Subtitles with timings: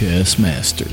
[0.00, 0.86] Podcast master.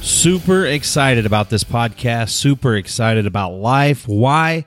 [0.00, 2.30] Super excited about this podcast.
[2.30, 4.08] Super excited about life.
[4.08, 4.64] Why?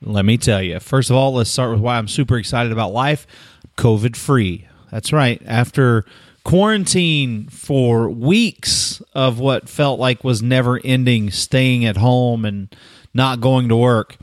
[0.00, 0.80] Let me tell you.
[0.80, 3.28] First of all, let's start with why I'm super excited about life.
[3.76, 4.66] COVID free.
[4.90, 5.40] That's right.
[5.46, 6.04] After
[6.42, 12.74] quarantine for weeks of what felt like was never ending, staying at home and
[13.14, 14.16] not going to work,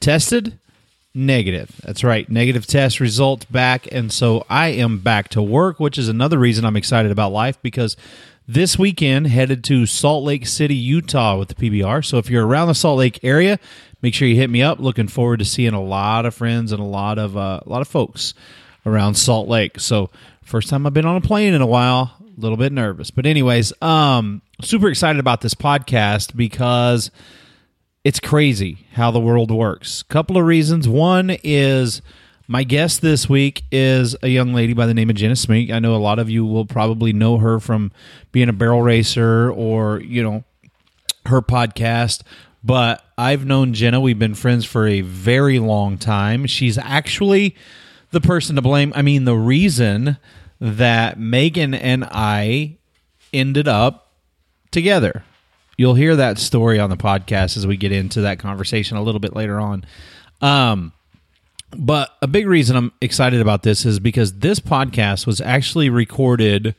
[0.00, 0.58] tested
[1.14, 1.78] negative.
[1.84, 2.26] That's right.
[2.30, 3.88] Negative test result back.
[3.92, 7.60] And so I am back to work, which is another reason I'm excited about life
[7.60, 7.94] because
[8.48, 12.02] this weekend headed to Salt Lake City, Utah with the PBR.
[12.02, 13.58] So if you're around the Salt Lake area,
[14.00, 14.80] make sure you hit me up.
[14.80, 17.82] Looking forward to seeing a lot of friends and a lot of uh, a lot
[17.82, 18.32] of folks
[18.86, 19.78] around Salt Lake.
[19.78, 20.10] So
[20.42, 23.10] first time I've been on a plane in a while, a little bit nervous.
[23.10, 27.10] But anyways, um super excited about this podcast because
[28.02, 30.02] it's crazy how the world works.
[30.04, 30.88] Couple of reasons.
[30.88, 32.00] One is
[32.48, 35.70] my guest this week is a young lady by the name of Jenna Smink.
[35.70, 37.92] I know a lot of you will probably know her from
[38.32, 40.44] being a barrel racer or, you know,
[41.26, 42.22] her podcast.
[42.64, 44.00] But I've known Jenna.
[44.00, 46.46] We've been friends for a very long time.
[46.46, 47.54] She's actually
[48.12, 48.94] the person to blame.
[48.96, 50.16] I mean, the reason
[50.58, 52.78] that Megan and I
[53.30, 54.12] ended up
[54.70, 55.22] together.
[55.76, 59.20] You'll hear that story on the podcast as we get into that conversation a little
[59.20, 59.84] bit later on.
[60.40, 60.92] Um,
[61.70, 66.74] but a big reason I'm excited about this is because this podcast was actually recorded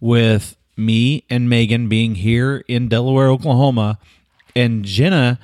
[0.00, 3.98] with me and Megan being here in Delaware, Oklahoma,
[4.56, 5.38] and Jenna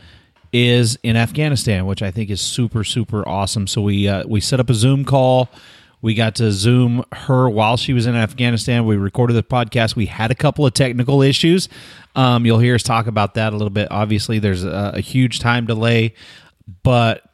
[0.53, 3.67] is in Afghanistan, which I think is super super awesome.
[3.67, 5.49] So we uh, we set up a Zoom call.
[6.00, 8.87] We got to Zoom her while she was in Afghanistan.
[8.87, 9.97] We recorded the podcast.
[9.97, 11.69] We had a couple of technical issues.
[12.15, 13.89] Um, you'll hear us talk about that a little bit.
[13.91, 16.15] Obviously, there's a, a huge time delay,
[16.84, 17.28] but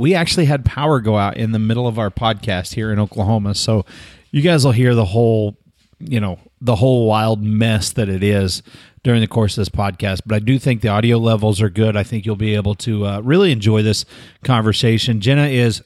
[0.00, 3.54] we actually had power go out in the middle of our podcast here in Oklahoma.
[3.54, 3.84] So
[4.30, 5.58] you guys will hear the whole,
[5.98, 8.62] you know, the whole wild mess that it is
[9.02, 10.22] during the course of this podcast.
[10.24, 11.98] But I do think the audio levels are good.
[11.98, 14.06] I think you'll be able to uh, really enjoy this
[14.42, 15.20] conversation.
[15.20, 15.82] Jenna is,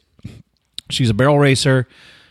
[0.91, 1.89] she's a barrel racer.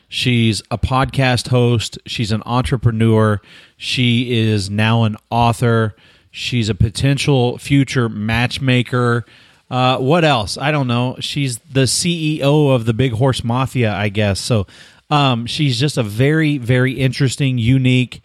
[0.08, 1.98] She's a podcast host.
[2.06, 3.42] She's an entrepreneur.
[3.76, 5.98] She is now an author.
[6.32, 9.26] She's a potential future matchmaker.
[9.74, 10.56] Uh, what else?
[10.56, 11.18] I don't know.
[11.20, 14.40] She's the CEO of the Big Horse Mafia, I guess.
[14.40, 14.68] So
[15.10, 18.22] um, she's just a very, very interesting, unique,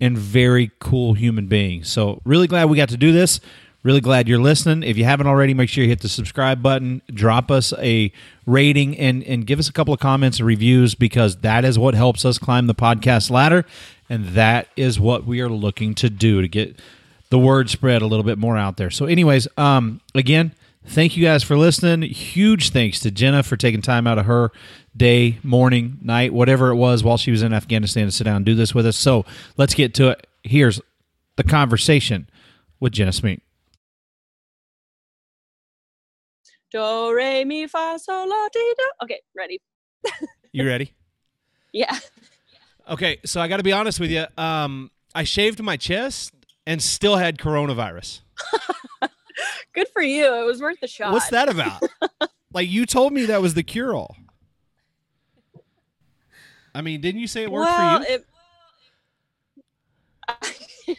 [0.00, 1.82] and very cool human being.
[1.82, 3.40] So really glad we got to do this.
[3.82, 4.88] Really glad you're listening.
[4.88, 8.12] If you haven't already, make sure you hit the subscribe button, drop us a
[8.46, 11.96] rating, and, and give us a couple of comments and reviews because that is what
[11.96, 13.64] helps us climb the podcast ladder.
[14.08, 16.78] And that is what we are looking to do to get
[17.30, 18.90] the word spread a little bit more out there.
[18.90, 20.54] So, anyways, um, again,
[20.86, 22.02] thank you guys for listening.
[22.02, 24.50] Huge thanks to Jenna for taking time out of her
[24.96, 28.46] day, morning, night, whatever it was while she was in Afghanistan to sit down and
[28.46, 28.96] do this with us.
[28.96, 29.24] So,
[29.56, 30.26] let's get to it.
[30.42, 30.80] Here's
[31.36, 32.28] the conversation
[32.80, 33.40] with Jenna Smink.
[36.70, 38.90] Do re mi fa sol la ti do.
[39.04, 39.60] Okay, ready.
[40.54, 40.92] You ready?
[41.72, 41.98] Yeah.
[42.86, 44.26] Okay, so I got to be honest with you.
[44.36, 46.34] Um, I shaved my chest
[46.66, 48.20] and still had coronavirus.
[49.74, 50.34] Good for you.
[50.34, 51.12] It was worth the shot.
[51.12, 51.82] What's that about?
[52.52, 54.16] like you told me that was the cure all.
[56.74, 58.14] I mean, didn't you say it worked well, for you?
[58.14, 58.26] It,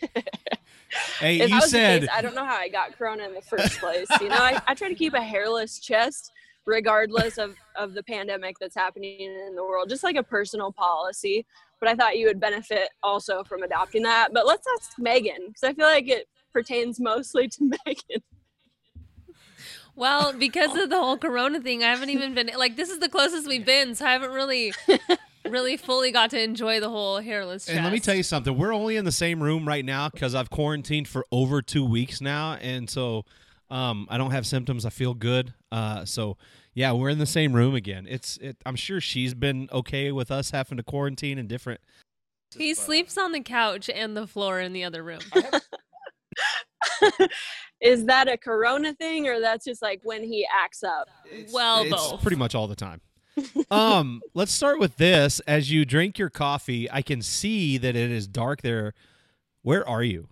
[1.20, 3.26] hey, if you that was the said case, I don't know how I got corona
[3.26, 4.08] in the first place.
[4.22, 6.32] You know, I, I try to keep a hairless chest
[6.66, 11.46] regardless of, of the pandemic that's happening in the world, just like a personal policy.
[11.80, 14.30] But I thought you would benefit also from adopting that.
[14.34, 18.24] But let's ask Megan because I feel like it pertains mostly to Megan.
[19.96, 23.10] Well, because of the whole corona thing, I haven't even been like this is the
[23.10, 24.74] closest we've been, so I haven't really
[25.50, 27.76] really fully got to enjoy the whole hairless chest.
[27.76, 28.58] And let me tell you something.
[28.58, 32.22] We're only in the same room right now because I've quarantined for over two weeks
[32.22, 33.26] now, and so
[33.70, 34.86] um, I don't have symptoms.
[34.86, 35.54] I feel good.
[35.72, 36.38] Uh, so
[36.74, 38.08] yeah, we're in the same room again.
[38.10, 38.38] It's.
[38.38, 41.82] It, I'm sure she's been okay with us having to quarantine and different.
[42.58, 45.22] He sleeps on the couch and the floor in the other room.
[47.82, 51.10] Is that a corona thing or that's just like when he acts up?
[51.52, 52.22] well, it's both.
[52.22, 53.02] pretty much all the time.
[53.72, 55.40] um, let's start with this.
[55.42, 58.94] As you drink your coffee, I can see that it is dark there.
[59.64, 60.28] Where are you?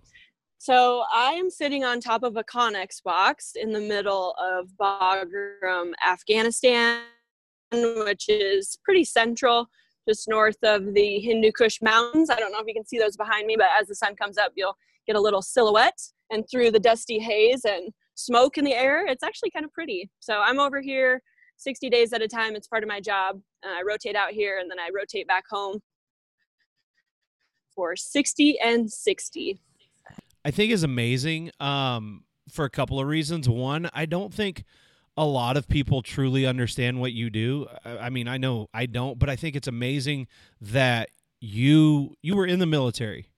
[0.58, 5.90] So I am sitting on top of a Conex box in the middle of Bagram,
[6.06, 7.00] Afghanistan,
[7.72, 9.66] which is pretty central,
[10.08, 12.30] just north of the Hindu Kush Mountains.
[12.30, 14.38] I don't know if you can see those behind me, but as the sun comes
[14.38, 14.76] up, you'll
[15.06, 15.98] get a little silhouette.
[16.30, 20.10] And through the dusty haze and smoke in the air, it's actually kind of pretty.
[20.20, 21.22] So I'm over here
[21.58, 22.56] 60 days at a time.
[22.56, 23.40] It's part of my job.
[23.64, 25.80] Uh, I rotate out here and then I rotate back home
[27.74, 29.60] for 60 and 60.
[30.44, 33.48] I think is amazing um, for a couple of reasons.
[33.48, 34.64] One, I don't think
[35.16, 37.66] a lot of people truly understand what you do.
[37.84, 40.26] I I mean, I know I don't, but I think it's amazing
[40.60, 41.10] that
[41.40, 43.28] you you were in the military.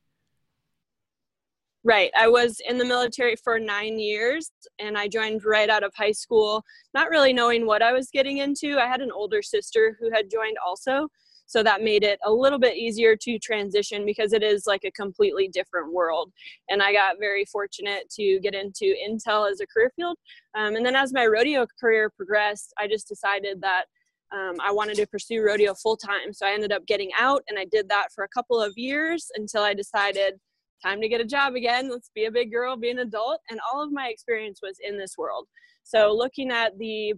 [1.86, 2.10] Right.
[2.18, 6.12] I was in the military for nine years and I joined right out of high
[6.12, 6.64] school,
[6.94, 8.78] not really knowing what I was getting into.
[8.78, 11.08] I had an older sister who had joined also.
[11.44, 14.90] So that made it a little bit easier to transition because it is like a
[14.92, 16.32] completely different world.
[16.70, 20.16] And I got very fortunate to get into Intel as a career field.
[20.56, 23.84] Um, and then as my rodeo career progressed, I just decided that
[24.32, 26.32] um, I wanted to pursue rodeo full time.
[26.32, 29.30] So I ended up getting out and I did that for a couple of years
[29.34, 30.40] until I decided
[30.82, 31.90] time to get a job again.
[31.90, 33.40] Let's be a big girl, be an adult.
[33.50, 35.46] And all of my experience was in this world.
[35.82, 37.14] So looking at the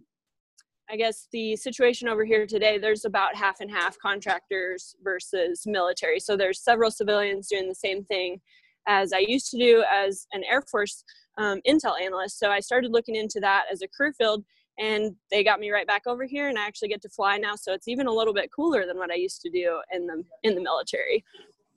[0.89, 6.21] I guess the situation over here today, there's about half and half contractors versus military.
[6.21, 8.41] So there's several civilians doing the same thing
[8.87, 11.03] as I used to do as an Air Force
[11.39, 12.39] um, intel analyst.
[12.39, 14.45] So I started looking into that as a career field,
[14.79, 17.57] and they got me right back over here, and I actually get to fly now.
[17.57, 20.23] So it's even a little bit cooler than what I used to do in the
[20.45, 21.25] in the military.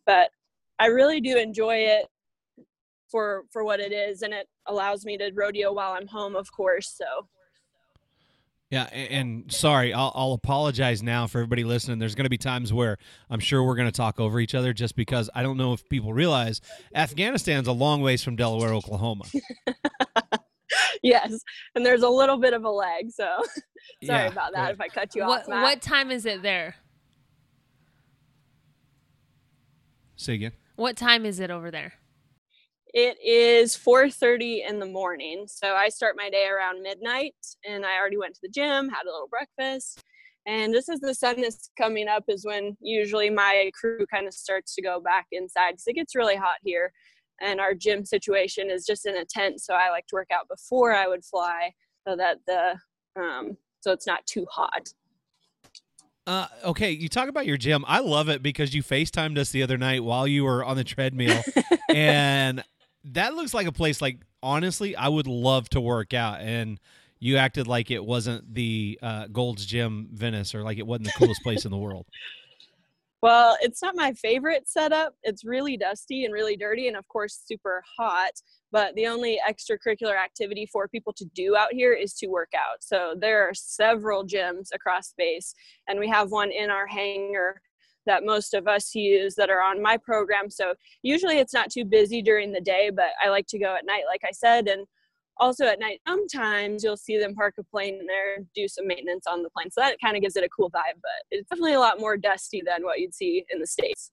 [0.05, 0.29] But
[0.79, 2.05] I really do enjoy it
[3.11, 6.51] for for what it is, and it allows me to rodeo while I'm home, of
[6.51, 6.93] course.
[6.95, 7.27] So
[8.69, 11.97] Yeah, a- and sorry, I'll, I'll apologize now for everybody listening.
[11.99, 12.97] There's going to be times where
[13.29, 15.87] I'm sure we're going to talk over each other just because I don't know if
[15.89, 16.61] people realize
[16.93, 19.25] Afghanistan's a long ways from Delaware, Oklahoma.
[21.03, 21.41] yes,
[21.73, 23.09] and there's a little bit of a lag.
[23.09, 23.25] So
[24.03, 24.73] sorry Yeah, about that right.
[24.75, 25.47] if I cut you What off.
[25.47, 25.63] Matt.
[25.63, 26.75] what time is it there?
[30.15, 30.51] Say again.
[30.79, 31.95] What time is it over there?
[32.93, 35.45] It is 4:30 in the morning.
[35.45, 37.35] So I start my day around midnight
[37.65, 40.01] and I already went to the gym, had a little breakfast.
[40.45, 44.33] And just as the sun is coming up is when usually my crew kind of
[44.33, 46.93] starts to go back inside cuz it gets really hot here.
[47.41, 50.47] And our gym situation is just in a tent, so I like to work out
[50.47, 51.73] before I would fly
[52.07, 52.79] so that the
[53.17, 54.93] um so it's not too hot.
[56.29, 57.83] Uh, okay, you talk about your gym.
[57.87, 60.83] I love it because you FaceTimed us the other night while you were on the
[60.83, 61.41] treadmill,
[61.89, 62.63] and
[63.05, 66.39] that looks like a place like honestly I would love to work out.
[66.41, 66.79] And
[67.17, 71.13] you acted like it wasn't the uh, Gold's Gym Venice or like it wasn't the
[71.13, 72.05] coolest place in the world.
[73.21, 75.13] Well, it's not my favorite setup.
[75.23, 78.31] It's really dusty and really dirty, and of course, super hot.
[78.71, 82.81] But the only extracurricular activity for people to do out here is to work out.
[82.81, 85.53] So there are several gyms across space,
[85.87, 87.61] and we have one in our hangar
[88.05, 90.49] that most of us use that are on my program.
[90.49, 90.73] So
[91.03, 94.03] usually it's not too busy during the day, but I like to go at night,
[94.07, 94.67] like I said.
[94.67, 94.87] And
[95.39, 99.43] also at night, sometimes you'll see them park a plane there, do some maintenance on
[99.43, 99.71] the plane.
[99.71, 102.17] So that kind of gives it a cool vibe, but it's definitely a lot more
[102.17, 104.11] dusty than what you'd see in the States.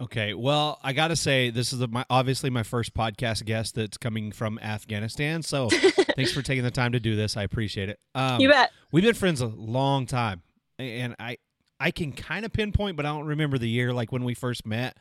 [0.00, 3.74] Okay, well, I got to say this is the, my, obviously my first podcast guest
[3.74, 5.42] that's coming from Afghanistan.
[5.42, 5.68] So
[6.16, 7.36] thanks for taking the time to do this.
[7.36, 7.98] I appreciate it.
[8.14, 8.70] Um, you bet.
[8.92, 10.42] We've been friends a long time,
[10.78, 11.36] and I
[11.78, 14.66] I can kind of pinpoint, but I don't remember the year like when we first
[14.66, 14.96] met.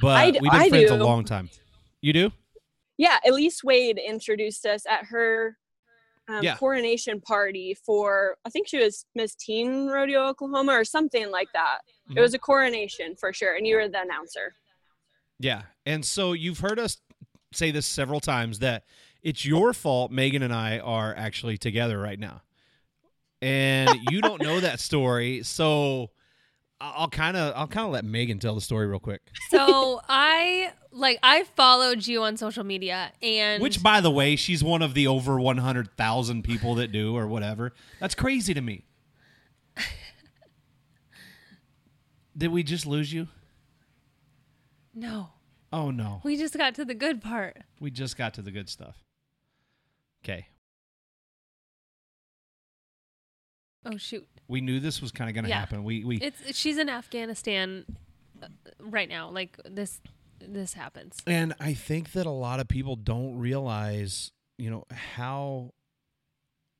[0.00, 1.50] But I we've been I friends a long time.
[2.00, 2.32] You do?
[2.96, 5.56] Yeah, Elise Wade introduced us at her
[6.26, 6.56] um, Yeah.
[6.56, 11.80] coronation party for, I think she was Miss Teen Rodeo, Oklahoma, or something like that.
[12.08, 12.16] Mhm.
[12.16, 14.54] It was a coronation for sure, and you were the announcer.
[15.38, 15.64] Yeah.
[15.84, 16.96] And so you've heard us
[17.52, 18.84] say this several times that
[19.22, 22.40] it's your fault Megan and I are actually together right now.
[23.42, 26.10] And you don't know that story, so
[26.96, 29.22] I'll kind of I'll kind of let Megan tell the story real quick.
[29.50, 34.62] So I like I followed you on social media and Which by the way, she's
[34.64, 37.72] one of the over 100,000 people that do or whatever.
[38.00, 38.84] That's crazy to me.
[42.36, 43.28] Did we just lose you?
[44.96, 45.30] no,
[45.72, 46.20] Oh no.
[46.24, 47.58] we just got to the good part.
[47.80, 48.96] We just got to the good stuff.
[50.24, 50.46] Okay.
[53.86, 55.60] Oh shoot, We knew this was kind of going to Yeah.
[55.60, 55.84] happen.
[55.84, 57.84] We we it's she's in Afghanistan
[58.42, 58.48] uh,
[58.80, 59.30] right now.
[59.30, 60.00] Like this,
[60.40, 61.16] this happens.
[61.26, 65.72] And I think that a lot of people don't realize, you know, how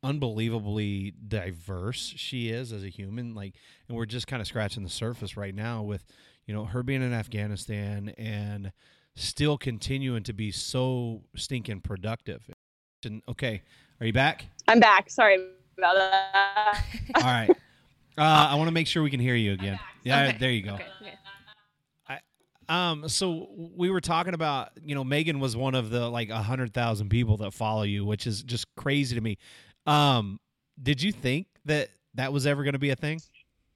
[0.02, 3.34] unbelievably diverse she is as a human.
[3.34, 3.54] Like,
[3.88, 6.04] and we're just kind of scratching the surface right now with,
[6.46, 8.72] you know, her being in Afghanistan and
[9.16, 12.50] still continuing to be so stinking productive.
[13.04, 13.62] And okay,
[14.00, 14.46] are you back?
[14.68, 15.08] I'm back.
[15.10, 15.38] Sorry
[15.78, 16.84] about that.
[17.16, 17.50] All right.
[18.16, 19.78] Uh, I want to make sure we can hear you again.
[20.04, 20.74] Yeah, Okay, there you go.
[20.74, 21.14] Okay, okay.
[22.68, 26.42] Um, so we were talking about, you know, Megan was one of the like a
[26.42, 29.38] hundred thousand people that follow you, which is just crazy to me.
[29.86, 30.40] Um,
[30.82, 33.20] did you think that that was ever going to be a thing?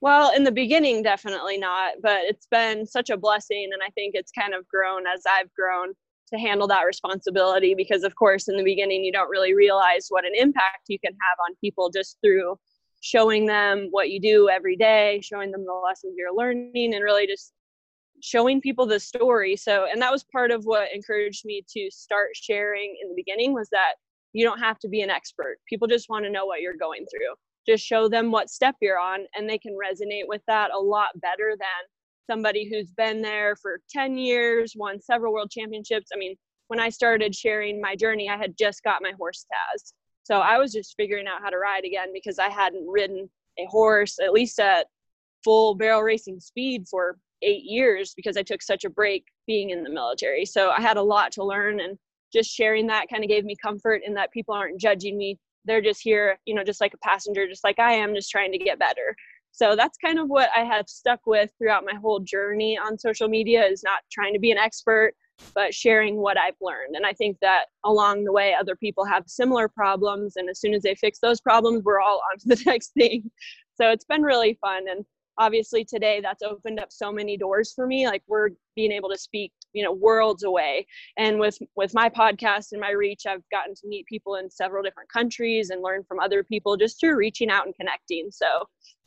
[0.00, 3.68] Well, in the beginning, definitely not, but it's been such a blessing.
[3.72, 5.92] And I think it's kind of grown as I've grown
[6.28, 10.24] to handle that responsibility because, of course, in the beginning, you don't really realize what
[10.24, 12.56] an impact you can have on people just through
[13.00, 17.26] showing them what you do every day, showing them the lessons you're learning, and really
[17.26, 17.52] just
[18.20, 19.56] showing people the story.
[19.56, 23.54] So, and that was part of what encouraged me to start sharing in the beginning
[23.54, 23.94] was that
[24.32, 25.58] you don't have to be an expert.
[25.68, 27.34] People just want to know what you're going through
[27.68, 31.08] just show them what step you're on and they can resonate with that a lot
[31.20, 31.68] better than
[32.28, 36.10] somebody who's been there for 10 years won several world championships.
[36.14, 36.36] I mean
[36.68, 39.92] when i started sharing my journey i had just got my horse taz.
[40.22, 43.64] So i was just figuring out how to ride again because i hadn't ridden a
[43.66, 44.86] horse at least at
[45.42, 49.82] full barrel racing speed for eight years because i took such a break being in
[49.82, 50.44] the military.
[50.44, 51.98] So i had a lot to learn and
[52.32, 55.38] just sharing that kind of gave me comfort in that people aren't judging me.
[55.64, 58.52] They're just here you know just like a passenger just like i am just trying
[58.52, 59.14] to get better
[59.52, 63.28] so that's kind of what i have stuck with throughout my whole journey on social
[63.28, 65.12] media is not trying to be an expert
[65.54, 66.96] but sharing what i've learned.
[66.96, 70.74] And i think that along the way other people have similar problems and as soon
[70.74, 73.30] as they fix those problems we're all on to the next thing.
[73.74, 75.04] So it's been really fun and
[75.38, 79.16] obviously today that's opened up so many doors for me like we're being able to
[79.16, 80.86] speak you know worlds away.
[81.16, 84.82] And with with my podcast and my reach i've gotten to meet people in several
[84.82, 88.30] different countries and learn from other people just through reaching out and connecting.
[88.30, 88.46] So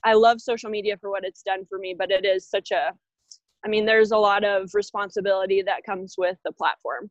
[0.04, 2.92] i love social media for what it's done for me but it is such a
[3.64, 7.10] i mean there's a lot of responsibility that comes with the platform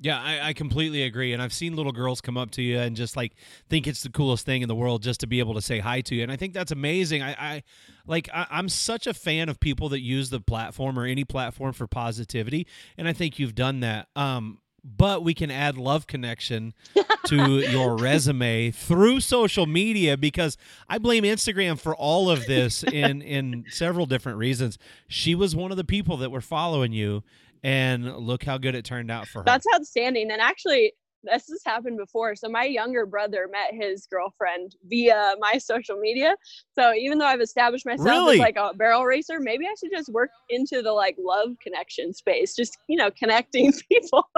[0.00, 1.32] Yeah, I, I, completely agree.
[1.32, 3.34] And I've seen little girls come up to you and just like
[3.68, 6.02] think it's the coolest thing in the world just to be able to say hi
[6.02, 6.22] to you.
[6.22, 7.20] And I think that's amazing.
[7.20, 7.62] I, I
[8.06, 11.72] like I, I'm such a fan of people that use the platform or any platform
[11.72, 12.66] for positivity.
[12.96, 14.06] And I think you've done that.
[14.14, 16.72] Um, but we can add love connection
[17.26, 20.56] to your resume through social media because
[20.88, 24.78] I blame Instagram for all of this in in several different reasons.
[25.08, 27.24] She was one of the people that were following you
[27.62, 29.44] and look how good it turned out for her.
[29.44, 30.30] That's outstanding.
[30.30, 32.34] And actually, this has happened before.
[32.36, 36.36] So my younger brother met his girlfriend via my social media.
[36.74, 38.34] So even though I've established myself really?
[38.34, 42.12] as like a barrel racer, maybe I should just work into the like love connection
[42.12, 42.54] space.
[42.54, 44.28] Just you know, connecting people.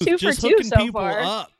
[0.00, 1.20] two just for two so far.
[1.20, 1.50] Up.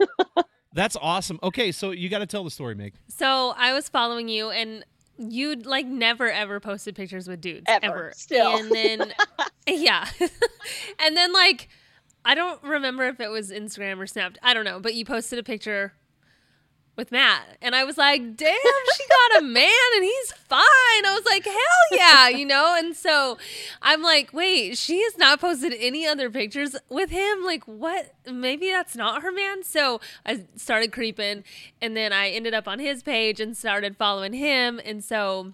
[0.72, 1.38] That's awesome.
[1.42, 2.94] Okay, so you got to tell the story, Meg.
[3.08, 4.84] So I was following you, and
[5.18, 8.12] you'd like never ever posted pictures with dudes ever, ever.
[8.14, 9.12] still and then
[9.66, 10.06] yeah
[10.98, 11.68] and then like
[12.24, 15.38] i don't remember if it was instagram or snapped i don't know but you posted
[15.38, 15.92] a picture
[16.96, 17.58] with Matt.
[17.60, 18.56] And I was like, damn,
[18.96, 20.60] she got a man and he's fine.
[20.60, 21.56] I was like, hell
[21.92, 22.74] yeah, you know?
[22.78, 23.36] And so
[23.82, 27.44] I'm like, wait, she has not posted any other pictures with him.
[27.44, 28.14] Like, what?
[28.30, 29.62] Maybe that's not her man.
[29.62, 31.44] So I started creeping
[31.80, 34.80] and then I ended up on his page and started following him.
[34.84, 35.52] And so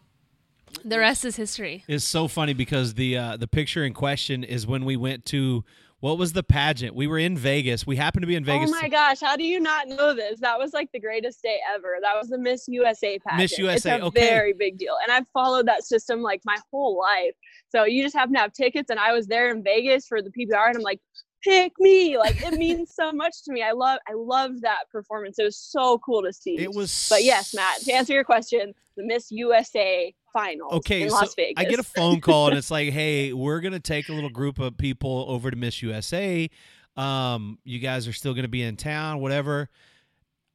[0.84, 1.84] the rest is history.
[1.88, 5.64] It's so funny because the uh, the picture in question is when we went to
[6.02, 6.96] what was the pageant?
[6.96, 7.86] We were in Vegas.
[7.86, 8.70] We happened to be in oh Vegas.
[8.70, 10.40] Oh my gosh, how do you not know this?
[10.40, 11.98] That was like the greatest day ever.
[12.02, 13.40] That was the Miss USA pageant.
[13.40, 14.20] Miss USA, it's a okay.
[14.28, 14.96] very big deal.
[15.00, 17.34] And I've followed that system like my whole life.
[17.68, 20.30] So you just happen to have tickets and I was there in Vegas for the
[20.30, 20.98] PBR and I'm like,
[21.42, 22.18] pick me.
[22.18, 23.62] Like it means so much to me.
[23.62, 25.38] I love I love that performance.
[25.38, 26.58] It was so cool to see.
[26.58, 31.10] It was But yes, Matt, to answer your question, the Miss USA final Okay, in
[31.10, 31.54] so Las Vegas.
[31.56, 34.58] I get a phone call and it's like, "Hey, we're gonna take a little group
[34.58, 36.48] of people over to Miss USA.
[36.96, 39.68] Um, you guys are still gonna be in town, whatever.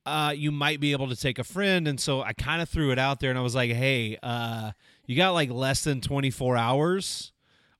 [0.06, 2.91] Uh, you might be able to take a friend." And so I kind of threw
[2.91, 4.72] it out there, and I was like, "Hey, uh,
[5.06, 7.32] you got like less than twenty four hours."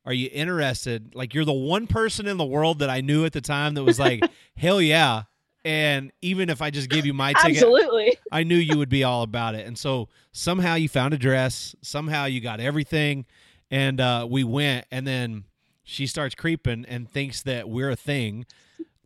[0.08, 1.14] Are you interested?
[1.14, 3.84] Like, you're the one person in the world that I knew at the time that
[3.84, 4.24] was like,
[4.58, 5.24] hell yeah.
[5.66, 8.18] And even if I just give you my ticket, Absolutely.
[8.32, 9.68] I knew you would be all about it.
[9.68, 13.26] And so somehow you found a dress, somehow you got everything,
[13.70, 14.86] and uh, we went.
[14.92, 15.44] And then
[15.84, 18.46] she starts creeping and thinks that we're a thing,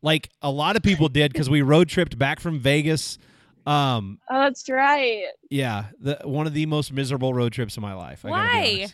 [0.03, 3.17] like a lot of people did because we road tripped back from Vegas.
[3.65, 5.23] Um, Oh, that's right.
[5.49, 8.23] yeah, the, one of the most miserable road trips of my life.
[8.23, 8.87] Why?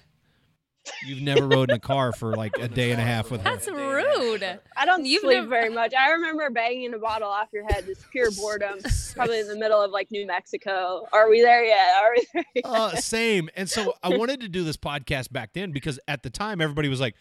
[0.87, 1.07] Honest.
[1.07, 3.49] You've never rode in a car for like a day and a half with her.
[3.51, 4.59] That's rude.
[4.75, 5.93] I don't You've sleep never- very much.
[5.93, 8.79] I remember banging a bottle off your head, just pure boredom.
[9.15, 11.07] Probably in the middle of like New Mexico.
[11.13, 11.93] Are we there yet?
[12.01, 12.65] Are we there yet?
[12.65, 13.49] uh, same.
[13.55, 16.89] And so I wanted to do this podcast back then because at the time everybody
[16.89, 17.15] was like,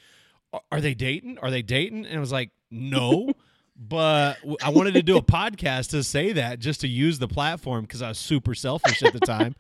[0.53, 1.39] "Are- "Are they dating?
[1.39, 3.33] Are they dating?" And I was like, "No."
[3.79, 7.83] But I wanted to do a podcast to say that just to use the platform
[7.83, 9.55] because I was super selfish at the time.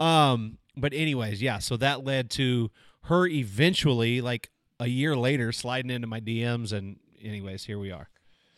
[0.00, 1.58] Um, but anyways, yeah.
[1.58, 2.70] So that led to
[3.04, 4.50] her eventually, like
[4.80, 8.08] a year later, sliding into my DMs, and anyways, here we are.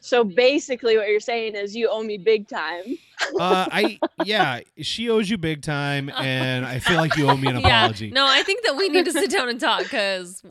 [0.02, 2.96] So basically, what you're saying is you owe me big time.
[3.38, 7.48] Uh, I yeah, she owes you big time, and I feel like you owe me
[7.48, 7.80] an Yeah.
[7.84, 8.10] apology.
[8.10, 10.42] No, I think that we need to sit down and talk because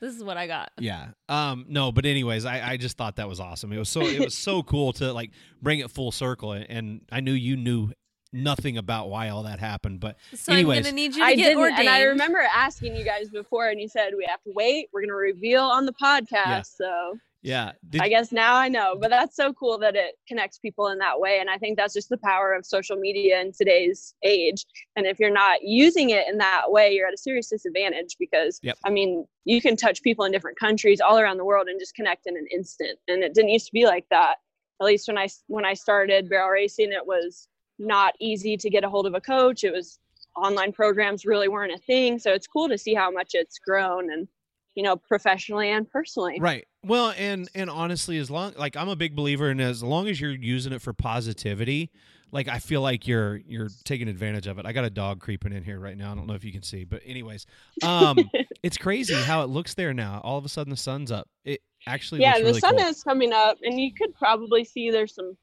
[0.00, 0.70] this is what I got.
[0.78, 1.08] Yeah.
[1.28, 1.66] Um.
[1.68, 3.72] No, but anyways, I, I just thought that was awesome.
[3.72, 7.00] It was so it was so cool to like bring it full circle, and, and
[7.10, 7.90] I knew you knew
[8.32, 11.34] nothing about why all that happened, but So anyways, I'm gonna need you to I
[11.34, 11.80] get didn't, ordained.
[11.80, 14.88] and I remember asking you guys before, and you said we have to wait.
[14.92, 16.32] We're gonna reveal on the podcast.
[16.46, 16.62] Yeah.
[16.62, 17.72] So yeah.
[17.88, 18.96] Did, I guess now I know.
[19.00, 21.94] But that's so cool that it connects people in that way, and I think that's
[21.94, 24.66] just the power of social media in today's age.
[24.96, 28.58] And if you're not using it in that way, you're at a serious disadvantage because
[28.62, 28.76] Yep.
[28.84, 31.94] I mean, you can touch people in different countries all around the world and just
[31.94, 32.98] connect in an instant.
[33.06, 34.36] And it didn't used to be like that.
[34.80, 38.84] At least when I when I started barrel racing, it was not easy to get
[38.84, 39.64] a hold of a coach.
[39.64, 39.98] It was
[40.36, 42.18] online programs really weren't a thing.
[42.18, 44.28] So it's cool to see how much it's grown and
[44.74, 46.38] you know professionally and personally.
[46.40, 46.66] Right.
[46.84, 50.20] Well, and and honestly, as long like I'm a big believer in as long as
[50.20, 51.90] you're using it for positivity,
[52.30, 54.66] like I feel like you're you're taking advantage of it.
[54.66, 56.12] I got a dog creeping in here right now.
[56.12, 57.46] I don't know if you can see, but anyways,
[57.82, 58.18] um,
[58.62, 60.20] it's crazy how it looks there now.
[60.22, 61.28] All of a sudden, the sun's up.
[61.44, 62.86] It actually yeah, the really sun cool.
[62.86, 65.36] is coming up, and you could probably see there's some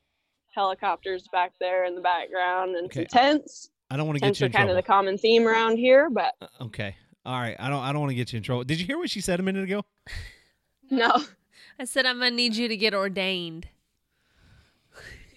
[0.55, 3.01] helicopters back there in the background and Okay.
[3.09, 3.69] some tents.
[3.91, 4.79] I don't want to get Tents you are in kind trouble.
[4.79, 6.95] of the common theme around here, but Uh, okay.
[7.25, 7.55] All right.
[7.59, 7.83] I don't.
[7.83, 8.63] I don't want to get you in trouble.
[8.63, 9.83] Did you hear what she said a minute ago?
[10.89, 11.11] no,
[11.79, 13.67] I said I'm gonna need you to get ordained.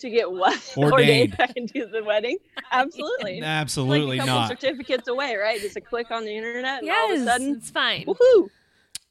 [0.01, 1.35] to get what Ordained.
[1.41, 2.39] I can do the wedding.
[2.71, 3.43] Absolutely.
[3.43, 4.49] Absolutely like a couple not.
[4.61, 5.61] certificates away, right?
[5.61, 8.05] Just a click on the internet, and all of a sudden, it's fine.
[8.05, 8.49] woohoo!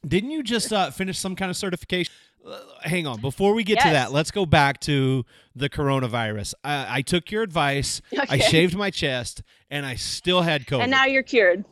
[0.06, 2.12] Didn't you just uh, finish some kind of certification?
[2.82, 3.20] Hang on.
[3.20, 6.54] Before we get to that, let's go back to the coronavirus.
[6.64, 8.00] I, I took your advice.
[8.28, 10.82] I shaved my chest, and I still had COVID.
[10.82, 11.64] And now you're cured.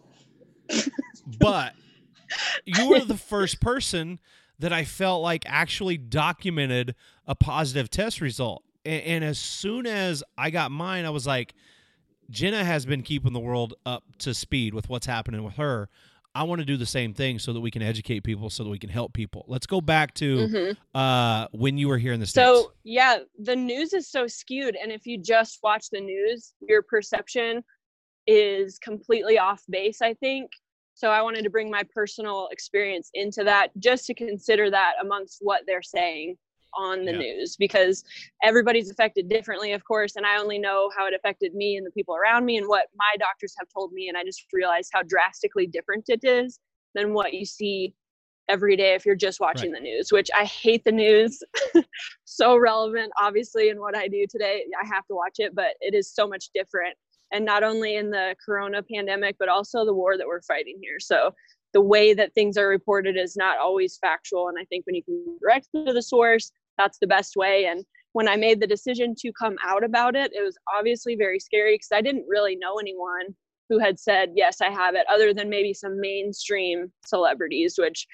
[1.39, 1.75] but
[2.65, 4.21] you were the first person
[4.59, 6.95] that I felt like actually documented
[7.27, 8.62] a positive test result.
[8.85, 11.55] And, and as soon as I got mine, I was like,
[12.31, 15.89] Jenna has been keeping the world up to speed with what's happening with her.
[16.37, 18.68] I want to do the same thing so that we can educate people, so that
[18.68, 19.46] we can help people.
[19.49, 20.77] Let's go back to Mhm.
[20.94, 22.46] uh, when you were here in the states.
[22.46, 26.83] So yeah, the news is so skewed, and if you just watch the news, your
[26.83, 27.64] perception
[28.27, 30.03] is completely off base.
[30.03, 30.51] I think
[30.94, 31.11] so.
[31.11, 35.62] I wanted to bring my personal experience into that, just to consider that amongst what
[35.66, 36.37] they're saying
[36.77, 37.19] on the Yeah.
[37.19, 38.05] news, because
[38.43, 41.91] everybody's affected differently, of course, and I only know how it affected me and the
[41.91, 45.03] people around me, and what my doctors have told me, and I just realized how
[45.03, 46.59] drastically different it is
[46.95, 47.95] than what you see
[48.49, 51.43] every day if you're just watching the news, which I hate the news.
[52.25, 54.65] so relevant, obviously, in what I do today.
[54.81, 56.97] I have to watch it, but it is so much different.
[57.33, 61.01] And not only in the corona pandemic, but also the war that we're fighting here.
[61.01, 61.35] So
[61.73, 64.49] the way that things are reported is not always factual.
[64.49, 67.67] And I think when you can direct to the source, that's the best way.
[67.67, 71.39] And when I made the decision to come out about it, it was obviously very
[71.39, 73.35] scary because I didn't really know anyone
[73.69, 78.07] who had said, Yes, I have it, other than maybe some mainstream celebrities, which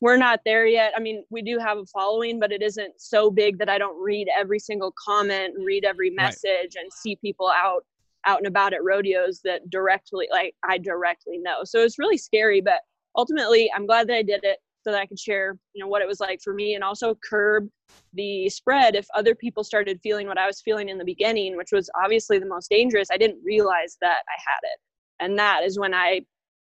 [0.00, 0.92] we're not there yet.
[0.96, 4.02] I mean, we do have a following, but it isn't so big that I don't
[4.02, 6.24] read every single comment and read every Right.
[6.24, 7.84] message and see people out
[8.26, 11.64] out and about at rodeos that directly like I directly know.
[11.64, 12.80] So it's really scary, but
[13.16, 16.02] ultimately I'm glad that I did it so that I could share, you know, what
[16.02, 17.68] it was like for me and also curb
[18.14, 21.70] the spread if other people started feeling what I was feeling in the beginning, which
[21.72, 23.08] was obviously the most dangerous.
[23.12, 24.78] I didn't realize that I had it.
[25.20, 26.22] And that is when I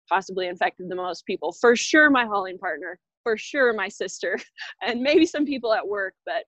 [0.08, 1.52] possibly infected the most people.
[1.52, 4.38] For sure my hauling partner, for sure my sister,
[4.82, 6.44] and maybe some people at work, but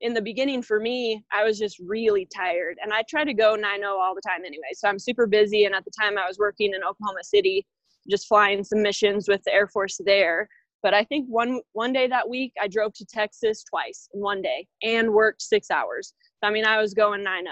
[0.00, 2.78] in the beginning for me, I was just really tired.
[2.82, 4.70] And I try to go 9 all the time anyway.
[4.72, 5.64] So I'm super busy.
[5.64, 7.66] And at the time I was working in Oklahoma City,
[8.08, 10.48] just flying some missions with the Air Force there.
[10.82, 14.42] But I think one one day that week I drove to Texas twice in one
[14.42, 16.14] day and worked six hours.
[16.42, 17.44] I mean I was going 9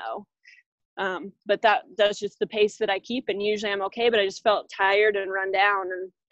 [0.98, 4.10] um, but that that's just the pace that I keep, and usually I'm okay.
[4.10, 5.86] But I just felt tired and run down,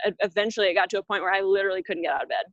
[0.05, 2.45] and eventually it got to a point where I literally couldn't get out of bed,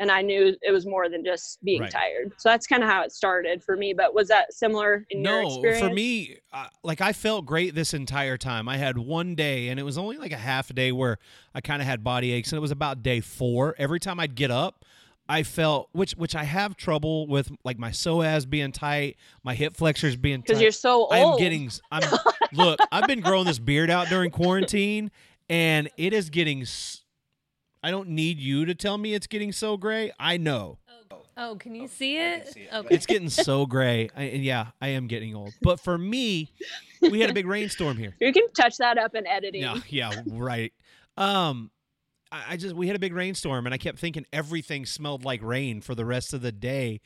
[0.00, 1.90] and I knew it was more than just being Right.
[1.90, 2.32] tired.
[2.38, 3.92] So that's kind of how it started for me.
[3.94, 5.80] But was that similar in your experience?
[5.82, 8.68] no, for me, uh, like I felt great this entire time.
[8.68, 11.18] I had one day, and it was only like a half a day where
[11.54, 13.74] I kind of had body aches, and it was about day four.
[13.78, 14.84] Every time I'd get up,
[15.28, 19.76] I felt which which I have trouble with, like my psoas being tight, my hip
[19.76, 20.46] flexors being tight.
[20.48, 21.12] because you're so old.
[21.12, 21.70] I'm getting.
[21.92, 22.02] I'm
[22.52, 22.80] look.
[22.90, 25.10] I've been growing this beard out during quarantine,
[25.48, 26.62] and it is getting.
[26.62, 27.01] s-
[27.82, 30.12] I don't need you to tell me it's getting so gray.
[30.18, 30.78] I know
[31.36, 32.54] Oh, can you see it?
[32.72, 32.94] Okay.
[32.94, 34.10] it's getting so gray.
[34.16, 35.54] I, yeah, I am getting old.
[35.62, 36.52] But for me,
[37.00, 38.14] we had a big rainstorm here.
[38.20, 39.62] you can touch that up in editing.
[39.62, 40.72] Yeah, yeah, right.
[41.16, 41.70] Um,
[42.30, 45.42] I, I just we had a big rainstorm, and I kept thinking everything smelled like
[45.42, 47.00] rain for the rest of the day.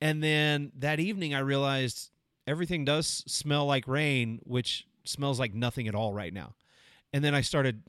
[0.00, 2.10] And then that evening, I realized
[2.46, 6.54] everything does smell like rain, which smells like nothing at all right now.
[7.14, 7.80] And then I started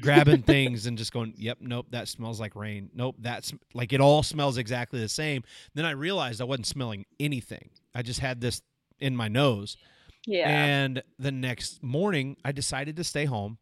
[0.00, 2.90] grabbing things and just going, "Yep, nope, that smells like rain.
[2.94, 5.42] Nope, that's like it all smells exactly the same."
[5.74, 7.70] Then I realized I wasn't smelling anything.
[7.92, 8.62] I just had this
[9.00, 9.76] in my nose.
[10.28, 10.48] Yeah.
[10.48, 13.58] And the next morning, I decided to stay home.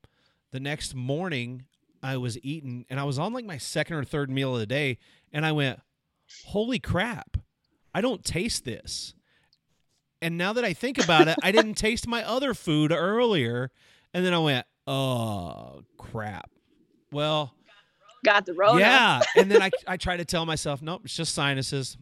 [0.50, 1.64] The next morning,
[2.02, 4.66] I was eating, and I was on like my second or third meal of the
[4.66, 4.98] day,
[5.32, 5.80] and I went,
[6.44, 7.38] "Holy crap!
[7.94, 9.14] I don't taste this."
[10.20, 13.70] And now that I think about it, I didn't taste my other food earlier,
[14.12, 16.50] and then I went, "Oh crap!"
[17.12, 17.54] Well,
[18.24, 18.80] Got the Rona.
[18.80, 21.96] yeah, and then I I try to tell myself, nope, it's just sinuses.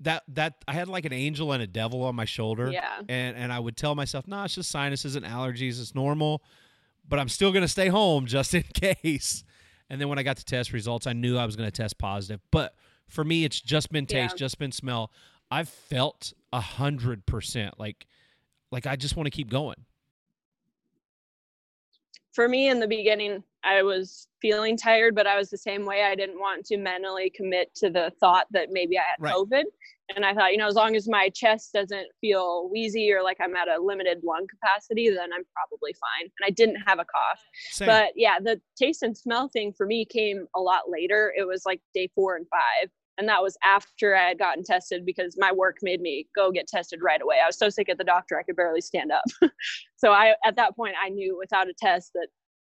[0.00, 2.70] That that I had like an angel and a devil on my shoulder.
[2.72, 3.00] Yeah.
[3.08, 5.80] And and I would tell myself, no, it's just sinuses and allergies.
[5.80, 6.42] It's normal,
[7.08, 9.44] but I'm still gonna stay home just in case.
[9.88, 12.40] And then when I got the test results, I knew I was gonna test positive.
[12.50, 12.74] But
[13.08, 14.38] for me, it's just been taste, Yeah.
[14.38, 15.12] just been smell.
[15.50, 18.06] I've felt a hundred percent like
[18.72, 19.76] like I just want to keep going.
[22.32, 26.02] For me in the beginning i was feeling tired but i was the same way.
[26.04, 29.34] I didn't want to mentally commit to the thought that maybe i had Right.
[29.34, 29.64] covid.
[30.16, 33.38] And i thought you know as long as my chest doesn't feel wheezy or like
[33.40, 36.22] i'm at a limited lung capacity then i'm probably fine.
[36.40, 37.40] And i didn't have a cough.
[37.70, 37.86] Same.
[37.86, 41.32] but yeah the taste and smell thing for me came a lot later.
[41.36, 42.90] It was like day four and five
[43.22, 46.66] and that was after i had gotten tested because my work made me go get
[46.66, 47.36] tested right away.
[47.40, 49.22] I was so sick at the doctor i could barely stand up.
[49.96, 52.26] So i at that point i knew without a test that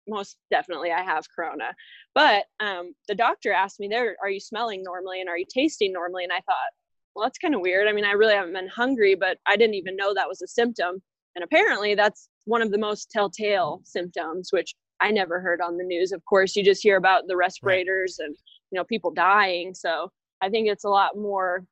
[0.07, 1.73] most definitely i have corona.
[2.15, 5.93] But um, the doctor asked me there are you smelling normally and are you tasting
[5.95, 6.25] normally?
[6.25, 6.73] And i thought
[7.15, 7.89] well that's kind of weird.
[7.89, 10.47] I mean i really haven't been hungry but i didn't even know that was a
[10.47, 11.03] symptom.
[11.35, 15.85] And apparently that's one of the most telltale symptoms which i never heard on the
[15.85, 16.13] news.
[16.13, 18.37] Of course you just hear about the respirators and
[18.71, 19.73] you know people dying.
[19.75, 20.11] So
[20.43, 21.65] i think it's a lot more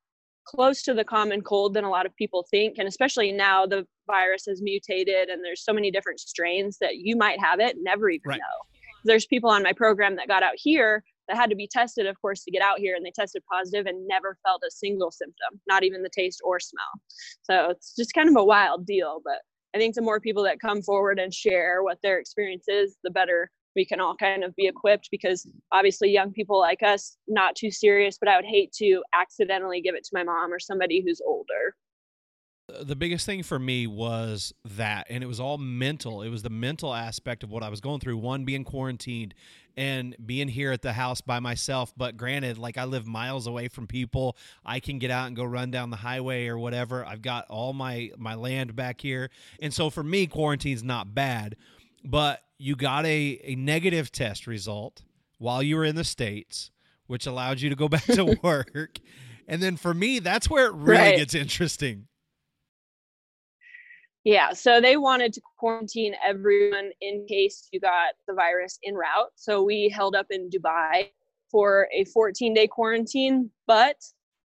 [0.46, 3.87] close to the common cold than a lot of people think and especially now the
[4.06, 8.09] virus has mutated and there's so many different strains that you might have it never
[8.09, 8.38] even Right.
[8.38, 12.06] know there's people on my program that got out here that had to be tested
[12.06, 15.11] of course to get out here and they tested positive and never felt a single
[15.11, 16.92] symptom not even the taste or smell
[17.42, 19.38] so it's just kind of a wild deal but
[19.74, 23.11] i think the more people that come forward and share what their experience is the
[23.11, 27.54] better we can all kind of be equipped because obviously young people like us not
[27.54, 31.02] too serious but i would hate to accidentally give it to my mom or somebody
[31.02, 31.74] who's older.
[32.83, 36.22] The biggest thing for me was that and it was all mental.
[36.22, 38.16] It was the mental aspect of what i was going through.
[38.18, 39.35] One being quarantined
[39.76, 41.92] and being here at the house by myself.
[41.96, 44.37] But granted like i live miles away from people.
[44.64, 47.04] I can get out and go run down the highway or whatever.
[47.04, 49.30] I've got all my my land back here.
[49.61, 51.56] And so for me quarantine's not bad.
[52.04, 55.03] But you got a, a negative test result
[55.38, 56.70] while you were in the states
[57.07, 59.01] which allowed you to go back to work
[59.49, 61.12] and then for me that's where it really Right.
[61.12, 62.09] gets interesting
[64.25, 69.31] Yeah, so they wanted to quarantine everyone in case you got the virus en route.
[69.35, 71.09] So we held up in Dubai
[71.51, 73.96] for a 14 day quarantine, but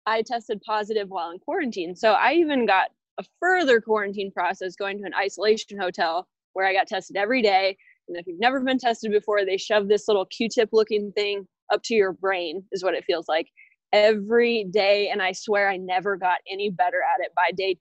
[0.06, 1.96] I tested positive while in quarantine.
[1.96, 6.72] So I even got a further quarantine process going to an isolation hotel where I
[6.72, 7.76] got tested every day.
[8.08, 11.46] And if you've never been tested before, they shove this little Q tip looking thing
[11.72, 13.48] up to your brain, is what it feels like
[13.92, 15.08] every day.
[15.08, 17.32] And I swear I never got any better at it.
[17.34, 17.78] By day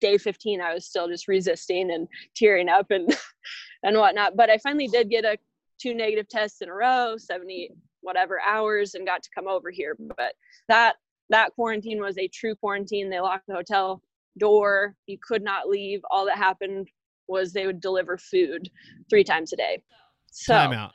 [0.00, 3.14] day 15 i was still just resisting and tearing up and
[3.82, 4.34] and whatnot.
[4.34, 5.36] But i finally did get a
[5.80, 7.70] two negative tests in a row 70
[8.02, 9.96] whatever hours and got to come over here.
[10.16, 10.34] But
[10.68, 10.96] that
[11.30, 13.08] that quarantine was a true quarantine.
[13.08, 14.02] They locked the hotel
[14.38, 14.96] door.
[15.06, 16.00] You could not leave.
[16.10, 16.88] All that happened
[17.30, 18.70] was they would deliver food
[19.08, 19.82] three times a day
[20.30, 20.92] so time out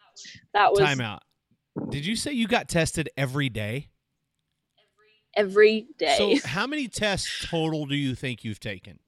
[0.53, 1.23] that was Time out.
[1.89, 3.89] Did you say you got tested every day?
[5.37, 8.99] every day So, how many tests total do you think you've taken?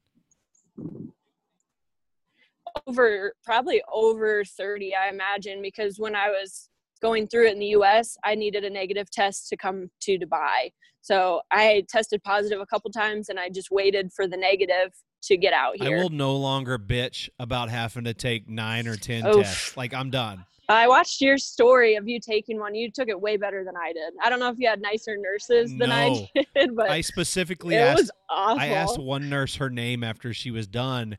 [2.86, 6.70] over probably over 30 i imagine because when i was
[7.02, 10.72] going through it in the us i needed a negative test to come to dubai
[11.02, 14.92] so i tested positive a couple times and i just waited for the negative
[15.24, 19.26] to get out I will no longer bitch about having to take nine or 10
[19.28, 19.36] Oof.
[19.38, 19.78] tests.
[19.78, 20.46] Like, I'm done.
[20.70, 23.94] I watched your story of you taking one you took it way better than i
[23.94, 27.76] did i don't know if you had nicer nurses than i did but I specifically
[27.76, 31.18] it asked was awful I asked one nurse her name after she was done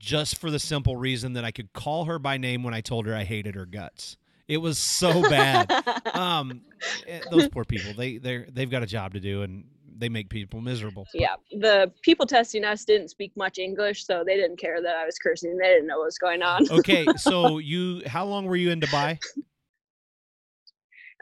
[0.00, 3.06] just for the simple reason that I could call her by name when I told
[3.06, 4.16] her I hated her guts.
[4.48, 5.70] It was so bad.
[6.14, 6.62] um
[7.06, 7.92] eh, those poor people.
[7.92, 9.64] They they they've got a job to do and
[10.00, 11.06] they make people miserable.
[11.14, 15.04] yeah the people testing us didn't speak much english so they didn't care that i
[15.04, 18.56] was cursing they didn't know what was going on Okay, so you how long were
[18.56, 19.18] you in Dubai?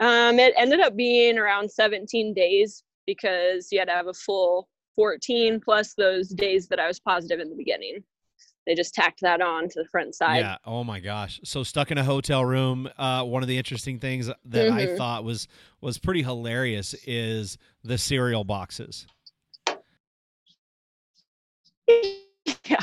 [0.00, 4.68] Um, it ended up being around 17 days because you had to have a full
[4.94, 8.04] 14 plus those days that I was positive in the beginning.
[8.68, 10.40] They just tacked that on to the front side.
[10.40, 10.58] Yeah.
[10.66, 11.40] Oh my gosh.
[11.42, 12.86] So stuck in a hotel room.
[12.98, 14.96] Uh, one of the interesting things that I Mhm.
[14.98, 15.48] thought was
[15.80, 19.06] was pretty hilarious is the cereal boxes.
[21.88, 22.76] yeah.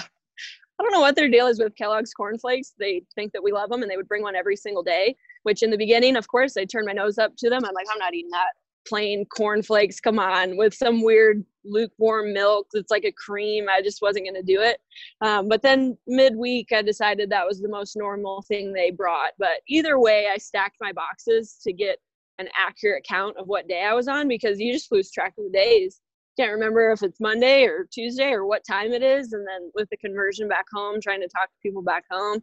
[0.79, 2.73] I don't know what their deal is with Kellogg's cornflakes.
[2.79, 5.61] They think that we love them and they would bring one every single day, which
[5.61, 7.63] in the beginning, of course, I turned my nose up to them.
[7.63, 8.53] I'm like, I'm not eating that
[8.87, 9.99] plain cornflakes.
[9.99, 12.67] Come on, with some weird lukewarm milk.
[12.73, 13.67] It's like a cream.
[13.69, 14.79] I just wasn't going to do it.
[15.21, 19.31] Um, but then midweek, I decided that was the most normal thing they brought.
[19.39, 21.99] But either way, I stacked my boxes to get
[22.37, 25.45] an accurate count of what day I was on because you just lose track of
[25.45, 26.01] the days
[26.35, 29.33] can't remember if it's Monday or Tuesday or what time it is.
[29.33, 32.41] And then with the conversion back home, trying to talk to people back home,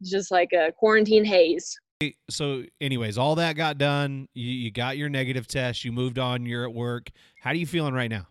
[0.00, 1.76] it's just like a quarantine haze.
[2.28, 4.26] So, anyways, all that got done.
[4.34, 5.84] You, you got your negative test.
[5.84, 6.44] You moved on.
[6.46, 7.10] You're at work.
[7.40, 8.26] How are you feeling right now?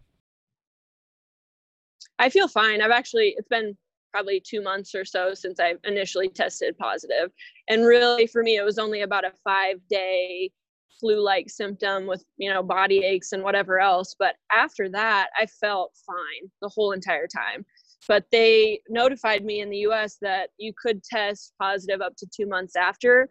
[2.22, 2.82] I feel fine.
[2.82, 3.76] I've actually, it's been
[4.14, 7.32] probably two months or so since I initially tested positive.
[7.68, 10.52] And really, for me, it was only about a five day
[11.00, 15.92] flu-like symptom with you know body aches and whatever else but after that i felt
[16.06, 17.66] fine the whole entire time
[18.08, 22.46] but they notified me in the us that you could test positive up to two
[22.46, 23.28] months after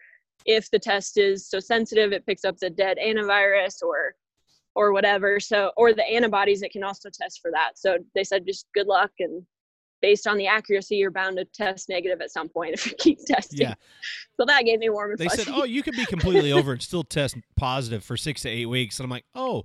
[0.46, 4.14] if the test is so sensitive it picks up the dead antivirus or
[4.74, 8.46] or whatever so or the antibodies it can also test for that so they said
[8.46, 9.42] just good luck and
[10.02, 13.18] based on the accuracy you're bound to test negative at some point if you keep
[13.26, 13.74] testing Yeah.
[14.38, 15.44] so that gave me warm and They fuzzy.
[15.44, 18.66] said, "Oh, you could be completely over and still test positive for six to eight
[18.66, 19.64] weeks." And I'm like, "Oh,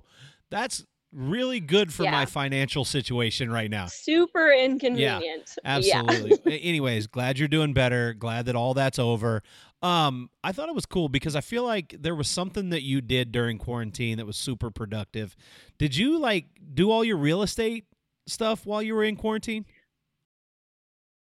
[0.50, 5.56] that's really good for my financial situation right now." super inconvenient.
[5.64, 5.76] Yeah.
[5.76, 6.38] Absolutely.
[6.52, 8.12] A- Anyways, glad you're doing better.
[8.12, 9.42] Glad that all that's over.
[9.86, 13.00] Um, I thought it was cool because I feel like there was something that you
[13.00, 15.36] did during quarantine that was super productive.
[15.78, 17.84] Did you like do all your real estate
[18.26, 19.64] stuff while you were in quarantine?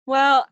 [0.06, 0.46] Well,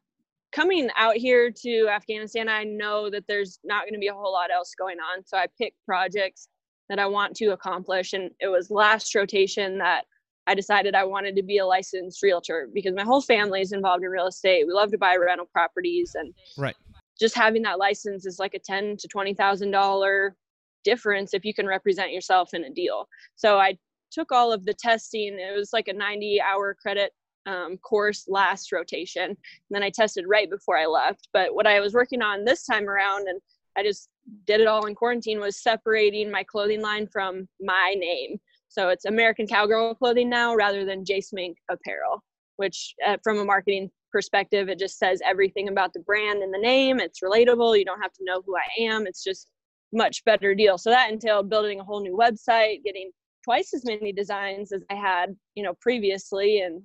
[0.51, 4.33] coming out here to Afghanistan, I know that there's not going to be a whole
[4.33, 5.25] lot else going on.
[5.25, 6.49] So I picked projects
[6.89, 8.11] that I want to accomplish.
[8.11, 10.03] And it was last rotation that
[10.47, 14.03] I decided I wanted to be a licensed realtor because my whole family is involved
[14.03, 14.67] in real estate.
[14.67, 16.75] We love to buy rental properties and Right.
[17.21, 20.35] Just having that license is like a ten to twenty thousand dollar
[20.83, 23.07] difference if you can represent yourself in a deal.
[23.35, 23.77] So I
[24.11, 25.39] took all of the testing.
[25.39, 27.11] It was like a 90 hour credit
[27.45, 29.23] um, course last rotation.
[29.23, 29.37] And
[29.69, 31.29] then I tested right before I left.
[31.33, 33.39] But what I was working on this time around, and
[33.77, 34.09] I just
[34.45, 38.39] did it all in quarantine, was separating my clothing line from my name.
[38.67, 42.23] So it's American Cowgirl clothing now rather than J Smink apparel,
[42.57, 46.59] which uh, from a marketing perspective, it just says everything about the brand and the
[46.59, 46.99] name.
[46.99, 47.77] It's relatable.
[47.77, 49.07] You don't have to know who I am.
[49.07, 49.49] It's just
[49.93, 50.77] much better deal.
[50.77, 53.11] So that entailed building a whole new website, getting
[53.43, 56.81] twice as many designs as I had, you know, previously, and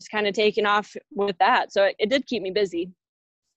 [0.00, 1.72] just kind of taking off with that.
[1.72, 2.90] So it, it did keep me busy.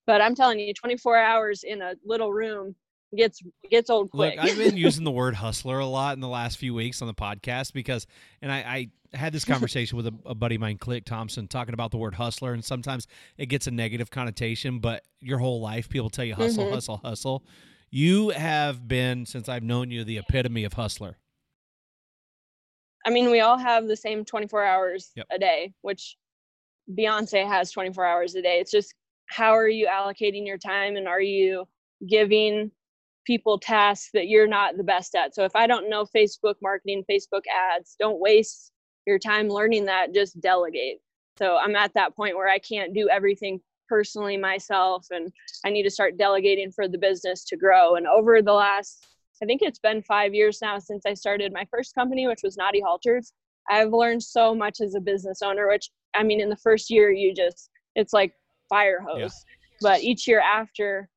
[0.07, 2.75] But I'm telling you, 24 hours in a little room
[3.15, 4.39] gets gets old Look, quick.
[4.39, 7.13] I've been using the word hustler a lot in the last few weeks on the
[7.13, 8.07] podcast because,
[8.41, 11.73] and I, I had this conversation with a, a buddy of mine, Click Thompson, talking
[11.73, 15.89] about the word hustler, and sometimes it gets a negative connotation, but your whole life
[15.89, 16.71] people tell you hustle, Mhm.
[16.71, 17.43] hustle, hustle.
[17.91, 21.17] You have been, since I've known you, the epitome of hustler.
[23.05, 25.27] I mean, we all have the same 24 hours Yep.
[25.31, 26.17] a day, which
[26.91, 28.59] Beyonce has 24 hours a day.
[28.59, 28.93] It's just
[29.27, 31.67] how are you allocating your time and are you
[32.07, 32.71] giving
[33.25, 35.35] people tasks that you're not the best at?
[35.35, 38.71] So if I don't know Facebook marketing, Facebook ads, don't waste
[39.05, 40.99] your time learning that, just delegate.
[41.37, 45.31] So I'm at that point where I can't do everything personally myself and
[45.63, 47.95] I need to start delegating for the business to grow.
[47.95, 49.05] And over the last
[49.41, 52.57] I think it's been five years now since I started my first company, which was
[52.57, 53.33] Knotty Halters.
[53.69, 57.11] I've learned so much as a business owner, which I mean, in the first year,
[57.11, 58.33] you just, it's like
[58.69, 59.19] fire hose.
[59.19, 59.29] Yeah.
[59.81, 61.09] But each year after,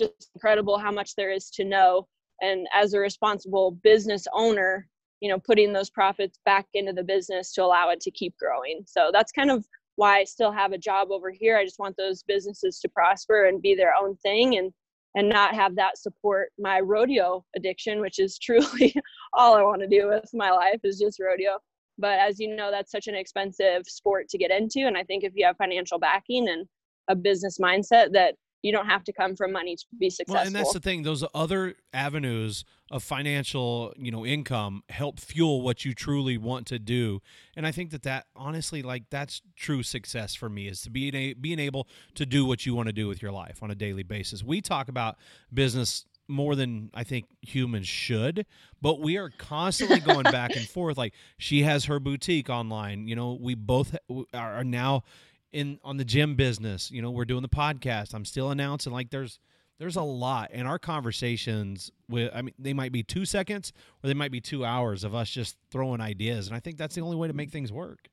[0.00, 2.06] it's just incredible how much there is to know.
[2.40, 4.88] And as a responsible business owner,
[5.20, 8.82] you know, putting those profits back into the business to allow it to keep growing.
[8.86, 9.64] So that's kind of
[9.96, 11.56] why I still have a job over here.
[11.56, 14.72] I just want those businesses to prosper and be their own thing and
[15.14, 18.94] and not have that support my rodeo addiction, which is truly
[19.32, 21.58] all I want to do with my life is just rodeo.
[21.98, 24.80] But as you know, that's such an expensive sport to get into.
[24.80, 26.66] And I think if you have financial backing and
[27.08, 28.34] a business mindset, that
[28.66, 30.34] you don't have to come from money to be successful.
[30.34, 35.62] Well, and that's the thing; those other avenues of financial, you know, income help fuel
[35.62, 37.20] what you truly want to do.
[37.56, 41.14] And I think that that honestly, like, that's true success for me is to be
[41.14, 43.74] a, being able to do what you want to do with your life on a
[43.74, 44.42] daily basis.
[44.42, 45.16] We talk about
[45.52, 48.46] business more than I think humans should,
[48.82, 50.96] but we are constantly going back and forth.
[50.96, 53.08] Like she has her boutique online.
[53.08, 53.96] You know, we both
[54.34, 55.04] are now
[55.52, 56.90] in on the gym business.
[56.90, 58.14] You know, we're doing the podcast.
[58.14, 58.92] I'm still announcing.
[58.92, 59.38] Like there's
[59.78, 64.08] there's a lot in our conversations with i mean they might be two seconds or
[64.08, 67.00] they might be two hours of us just throwing ideas and i think that's the
[67.00, 68.08] only way to make things work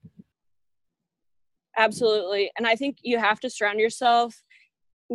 [1.77, 4.43] absolutely and i think you have to surround yourself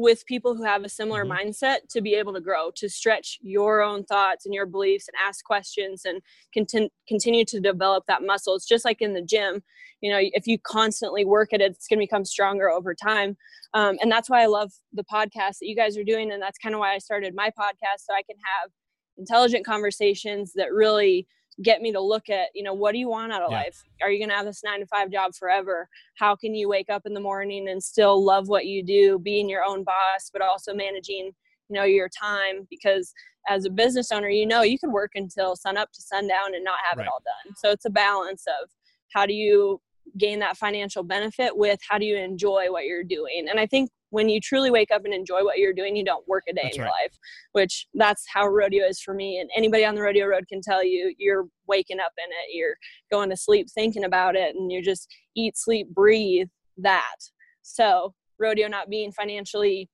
[0.01, 1.49] with people who have a similar mm-hmm.
[1.49, 5.17] mindset to be able to grow, to stretch your own thoughts and your beliefs and
[5.27, 6.21] ask questions and
[6.57, 8.55] contin- continue to develop that muscle.
[8.55, 9.63] It's just like in the gym.
[10.01, 13.37] You know, if you constantly work at it, it's going to become stronger over time.
[13.75, 16.31] Um, and that's why I love the podcast that you guys are doing.
[16.31, 18.71] And that's kind of why I started my podcast so I can have
[19.19, 21.27] intelligent conversations that really
[21.63, 23.59] get me to look at you know what do you want out of yeah.
[23.59, 23.83] life?
[24.03, 25.89] Are you going to have this nine to five job forever?
[26.17, 29.49] How can you wake up in the morning and still love what you do being
[29.49, 32.67] your own boss but also managing you know your time?
[32.71, 33.13] Because
[33.49, 36.65] as a business owner you know you could work until sun up to sundown and
[36.65, 37.07] not have right.
[37.07, 37.55] it all done.
[37.57, 38.71] So it's a balance of
[39.13, 39.81] how do you
[40.17, 43.47] gain that financial benefit with how do you enjoy what you're doing?
[43.49, 46.27] And i think when you truly wake up and enjoy what you're doing, you don't
[46.27, 47.17] work a day that's in your life,
[47.53, 49.39] which that's how rodeo is for me.
[49.39, 52.77] And anybody on the rodeo road can tell you, you're waking up in it, you're
[53.11, 57.17] going to sleep thinking about it, and you just eat, sleep, breathe that.
[57.63, 59.91] So rodeo not being financially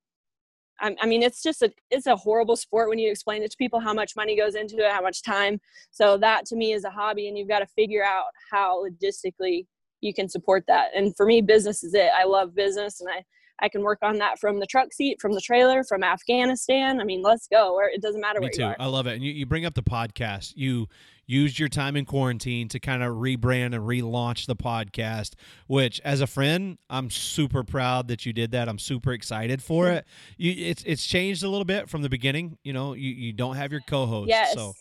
[0.81, 3.79] I mean, it's just a it's a horrible sport when you explain it to people
[3.79, 5.61] how much money goes into it, how much time.
[5.90, 9.66] So that to me is a hobby, and you've got to figure out how logistically
[10.00, 10.90] you can support that.
[10.94, 12.11] And for me, business is it.
[12.18, 13.24] I love business, and I
[13.60, 17.00] I can work on that from the truck seat, from the trailer, from Afghanistan.
[17.00, 17.80] I mean, let's go.
[17.92, 18.62] It doesn't matter Me where too.
[18.62, 18.76] you are.
[18.78, 19.14] I love it.
[19.14, 20.54] And you, you bring up the podcast.
[20.56, 20.88] You
[21.26, 25.34] used your time in quarantine to kind of rebrand and relaunch the podcast,
[25.68, 28.68] which as a friend, I'm super proud that you did that.
[28.68, 30.04] I'm super excited for it.
[30.36, 32.58] You, it's it's changed a little bit from the beginning.
[32.64, 34.28] You know, you, you don't have your co-host.
[34.28, 34.54] Yes.
[34.54, 34.74] So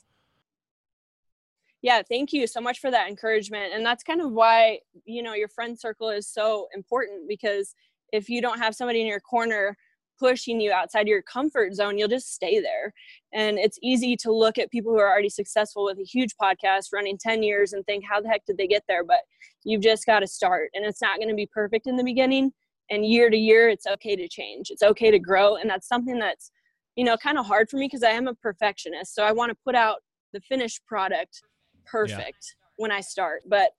[1.84, 5.34] yeah thank you so much for that encouragement and that's kind of why you know
[5.34, 7.76] your friend circle is so important because
[8.14, 9.76] if you don't have somebody in your corner
[10.20, 12.94] pushing you outside your comfort zone, you'll just stay there.
[13.34, 16.94] And it's easy to look at people who are already successful with a huge podcast
[16.94, 19.04] running 10 years and think, how the heck did they get there?
[19.04, 19.22] But
[19.66, 20.70] you've just got to start.
[20.76, 22.54] And it's not going to be perfect in the beginning.
[22.92, 25.56] And year to year, it's okay to change, it's okay to grow.
[25.56, 26.52] And that's something that's,
[26.96, 29.16] you know, kind of hard for me because I am a perfectionist.
[29.16, 29.98] So I want to put out
[30.32, 31.42] the finished product
[31.86, 32.68] perfect yeah.
[32.78, 33.42] when I start.
[33.48, 33.72] But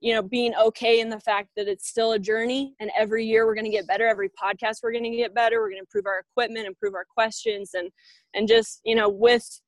[0.00, 3.46] you know being okay in the fact that it's still a journey and every year
[3.46, 5.80] we're going to get better every podcast we're going to get better we're going to
[5.80, 7.90] improve our equipment improve our questions and
[8.34, 9.60] and just you know with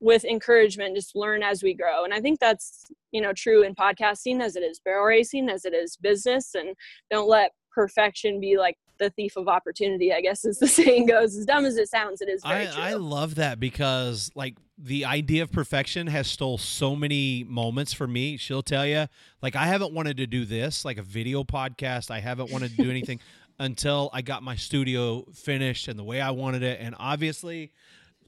[0.00, 2.04] with encouragement just learn as we grow.
[2.04, 5.64] And i think that's you know true in podcasting as it is barrel racing as
[5.64, 6.74] it is business and
[7.10, 11.36] don't let perfection be like the thief of opportunity i guess as the saying goes.
[11.36, 12.82] As dumb as it sounds it is I, true.
[12.82, 18.06] I love that because like the idea of perfection has stole so many moments for
[18.06, 18.36] me.
[18.36, 19.06] She'll tell you
[19.42, 22.10] like i haven't wanted to do this like a video podcast.
[22.10, 23.20] I haven't wanted to do anything
[23.58, 26.78] until i got my studio finished and the way i wanted it.
[26.80, 27.72] And obviously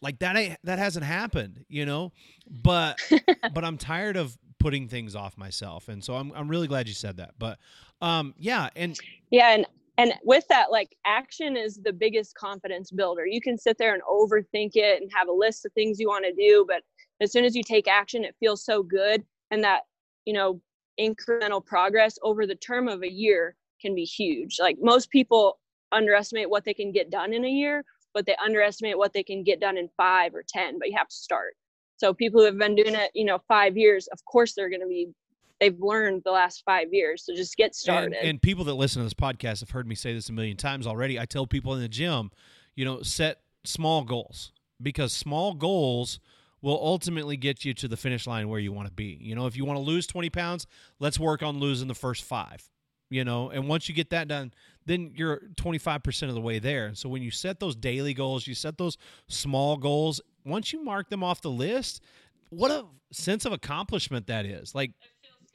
[0.01, 2.13] like that ain't that hasn't happened you know?
[2.51, 2.99] But
[3.55, 5.89] but i'm tired of putting things off myself.
[5.89, 7.35] And so i'm, I'm really glad you said that.
[7.39, 7.59] But
[8.01, 8.99] um yeah and
[9.31, 9.67] yeah and
[9.99, 13.27] and with that like action is the biggest confidence builder.
[13.27, 16.25] You can sit there and overthink it and have a list of things you want
[16.25, 16.83] to do but
[17.21, 19.25] as soon as you take action it feels so good.
[19.51, 19.83] And that
[20.25, 20.61] you know
[21.01, 24.59] incremental progress over the term of a year can be huge.
[24.61, 25.59] Like most people
[25.93, 27.85] underestimate what they can get done in a year
[28.15, 31.09] but they underestimate what they can get done in five or ten but you have
[31.09, 31.55] to start.
[31.97, 34.81] So people who have been doing it you know five years of course they're going
[34.81, 35.09] to be
[35.61, 37.25] they've learned the last five years.
[37.25, 38.13] So just get started.
[38.15, 40.57] And, and, people that listen to this podcast have heard me say this a million
[40.57, 41.19] times already.
[41.19, 42.31] I tell people in the gym,
[42.75, 46.21] you know, set small goals because small goals
[46.61, 49.19] will ultimately get you to the finish line where you want to be.
[49.21, 50.67] You know, if you want to lose 20 pounds,
[50.99, 52.69] let's work on losing the first five.
[53.11, 54.53] You know, and once you get that done,
[54.85, 56.87] then you're 25% of the way there.
[56.87, 60.85] And So when you set those daily goals, you set those small goals, once you
[60.85, 62.03] mark them off the list,
[62.51, 64.75] what a sense of accomplishment that is.
[64.75, 64.93] Like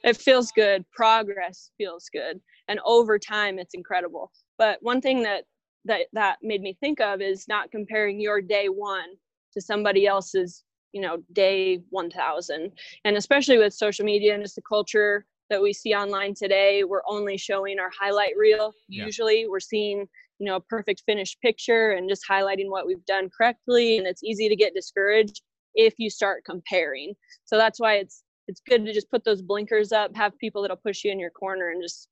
[0.04, 0.84] it feels good.
[0.92, 2.40] Progress feels good.
[2.68, 4.30] And over time it's incredible.
[4.58, 5.44] But one thing that
[5.86, 9.08] that that made me think of is not comparing your day one
[9.52, 12.70] to somebody else's you know day 1000
[13.04, 17.02] and especially with social media and just the culture that we see online today we're
[17.08, 18.72] only showing our highlight reel.
[18.88, 19.04] Yeah.
[19.04, 20.06] usually we're seeing
[20.38, 24.22] you know a perfect finished picture and just highlighting what we've done correctly and it's
[24.22, 25.42] easy to get discouraged
[25.74, 27.14] if you start comparing.
[27.44, 30.76] So that's why it's it's good to just put those blinkers up, have people that'll
[30.76, 32.08] push you in your corner and just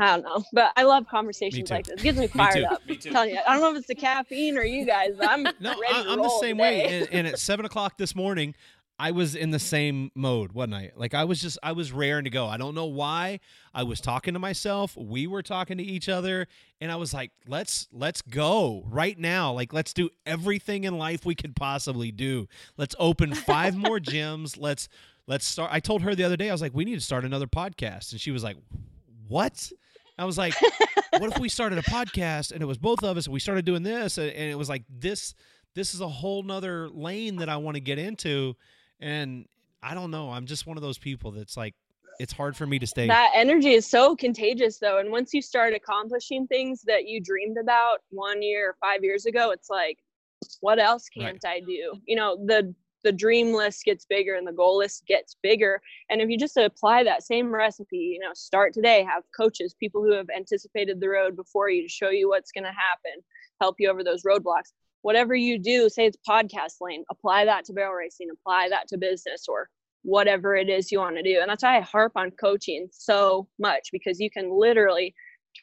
[0.00, 2.00] I don't know, but I love conversations like this.
[2.00, 2.64] It gets me Me fired too.
[2.64, 2.86] up.
[2.86, 3.10] Me too.
[3.10, 5.70] Telling you, I don't know if it's the caffeine or you guys, but I'm No,
[5.70, 6.84] ready I, I'm the same today.
[6.86, 7.00] way.
[7.00, 8.54] And, and at seven o'clock this morning,
[9.00, 10.90] I was in the same mode, wasn't I?
[10.96, 12.46] Like I was just, I was raring to go.
[12.46, 13.40] I don't know why.
[13.74, 14.96] I was talking to myself.
[14.96, 16.46] We were talking to each other,
[16.80, 19.52] and I was like, "Let's, let's go right now.
[19.52, 22.48] Like, let's do everything in life we could possibly do.
[22.76, 24.56] Let's open five more gyms.
[24.60, 24.88] Let's,
[25.28, 27.24] let's start." I told her the other day, I was like, "We need to start
[27.24, 28.56] another podcast," and she was like,
[29.28, 29.70] "What?"
[30.18, 30.54] I was like,
[31.18, 33.64] what if we started a podcast and it was both of us and we started
[33.64, 35.34] doing this and and it was like this
[35.74, 38.56] this is a whole nother lane that I want to get into
[39.00, 39.46] and
[39.80, 40.30] I don't know.
[40.30, 41.74] I'm just one of those people that's like
[42.18, 45.40] it's hard for me to stay that energy is so contagious though and once you
[45.40, 49.98] start accomplishing things that you dreamed about one year or five years ago it's like
[50.60, 52.74] what else can't i do you know the
[53.04, 55.80] the dream list gets bigger and the goal list gets bigger
[56.10, 60.02] and if you just apply that same recipe you know start today have coaches people
[60.02, 63.22] who have anticipated the road before you to show you what's going to happen
[63.60, 64.72] help you over those roadblocks
[65.02, 68.98] whatever you do say it's podcast lane apply that to barrel racing apply that to
[68.98, 69.68] business or
[70.02, 71.38] whatever it is you want to do.
[71.40, 75.14] And that's why I harp on coaching so much because you can literally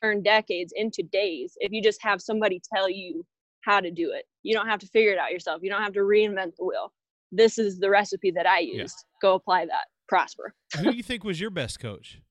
[0.01, 3.25] turn decades into days if you just have somebody tell you
[3.61, 4.25] how to do it.
[4.43, 5.61] You don't have to figure it out yourself.
[5.63, 6.93] You don't have to reinvent the wheel.
[7.32, 8.84] This is the recipe that I Yeah.
[8.84, 9.05] used.
[9.21, 9.88] Go apply that.
[10.07, 10.53] Prosper.
[10.78, 12.21] Who do you think was your best coach?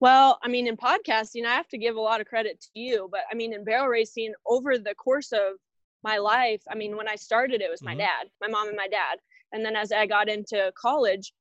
[0.00, 3.08] Well, I mean, in podcasting, I have to give a lot of credit to you,
[3.10, 5.54] but I mean, in barrel racing, over the course of
[6.02, 7.98] my life, I mean, when I started, it was my Mhm.
[7.98, 9.18] dad, my mom, and my dad.
[9.52, 11.32] And then as I got into college,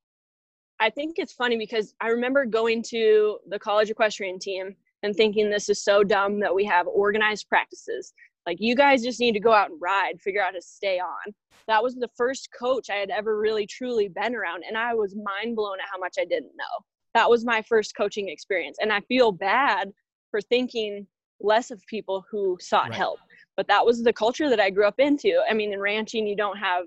[0.80, 5.50] I think it's funny because I remember going to the college equestrian team and thinking
[5.50, 8.14] this is so dumb that we have organized practices.
[8.46, 11.00] Like, you guys just need to go out and ride, figure out how to stay
[11.00, 11.34] on.
[11.68, 14.64] That was the first coach I had ever really truly been around.
[14.68, 16.86] And I was mind blown at how much I didn't know
[17.16, 19.92] that was my first coaching experience and i feel bad
[20.30, 21.08] for thinking
[21.40, 22.98] less of people who sought Right.
[22.98, 23.20] help
[23.58, 26.36] but that was the culture that i grew up into i mean in ranching you
[26.36, 26.86] don't have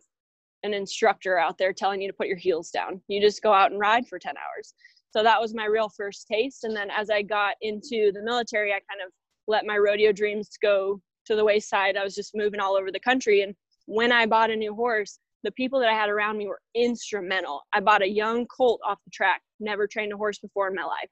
[0.63, 3.73] an instructor out there telling you to put your heels down you just go out
[3.73, 4.75] and ride for 10 hours
[5.11, 8.71] so that was my real first taste and then as i got into the military
[8.73, 9.13] i kind of
[9.49, 13.01] let my rodeo dreams go to the wayside i was just moving all over the
[13.01, 13.55] country and
[13.87, 17.63] when i bought a new horse the people that I had around me were instrumental.
[17.73, 20.85] I bought a young colt off the track, never trained a horse before in my
[20.85, 21.09] life.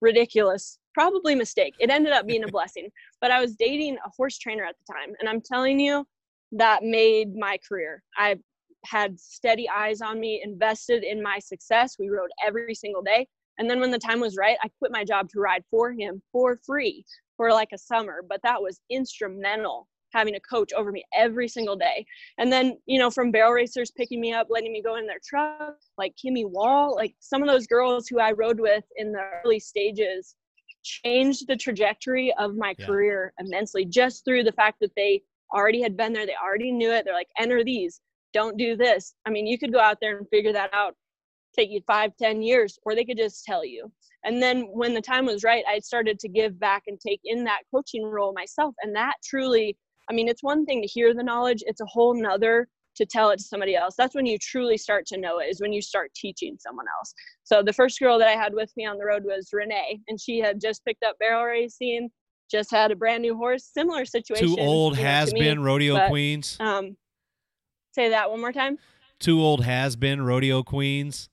[0.00, 1.74] Ridiculous, probably mistake.
[1.78, 2.88] It ended up being a blessing.
[3.20, 6.06] But I was dating a horse trainer at the time, and I'm telling you,
[6.52, 8.02] that made my career.
[8.16, 8.36] I
[8.84, 11.96] had steady eyes on me, invested in my success.
[11.98, 13.28] We rode every single day.
[13.58, 16.20] And then when the time was right, I quit my job to ride for him
[16.32, 17.04] for free
[17.42, 18.22] for like a summer.
[18.28, 22.06] But that was instrumental having a coach over me every single day.
[22.38, 25.18] And then, you know, from barrel racers picking me up, letting me go in their
[25.24, 29.22] truck, like Kimmy Wall, like some of those girls who I rode with in the
[29.44, 30.36] early stages
[30.84, 32.86] changed the trajectory of my Yeah.
[32.86, 35.22] career immensely just through the fact that they
[35.52, 36.26] already had been there.
[36.26, 37.04] They already knew it.
[37.04, 38.00] They're like, enter these,
[38.32, 39.14] don't do this.
[39.26, 40.94] I mean, you could go out there and figure that out,
[41.54, 43.90] take you five, ten years, or they could just tell you.
[44.24, 47.44] And then when the time was right, I started to give back and take in
[47.44, 48.74] that coaching role myself.
[48.82, 49.76] And that truly
[50.10, 53.30] I mean, it's one thing to hear the knowledge, it's a whole nother to tell
[53.30, 53.94] it to somebody else.
[53.96, 57.14] That's when you truly start to know it, is when you start teaching someone else.
[57.44, 60.20] So the first girl that I had with me on the road was Renee, and
[60.20, 62.10] she had just picked up barrel racing,
[62.50, 64.48] just had a brand new horse, similar situation.
[64.48, 65.40] Two old you know, has me.
[65.40, 66.56] been rodeo but- queens.
[66.60, 66.96] Um,
[67.92, 68.78] say that one more time.
[69.18, 71.30] Two old has been rodeo queens.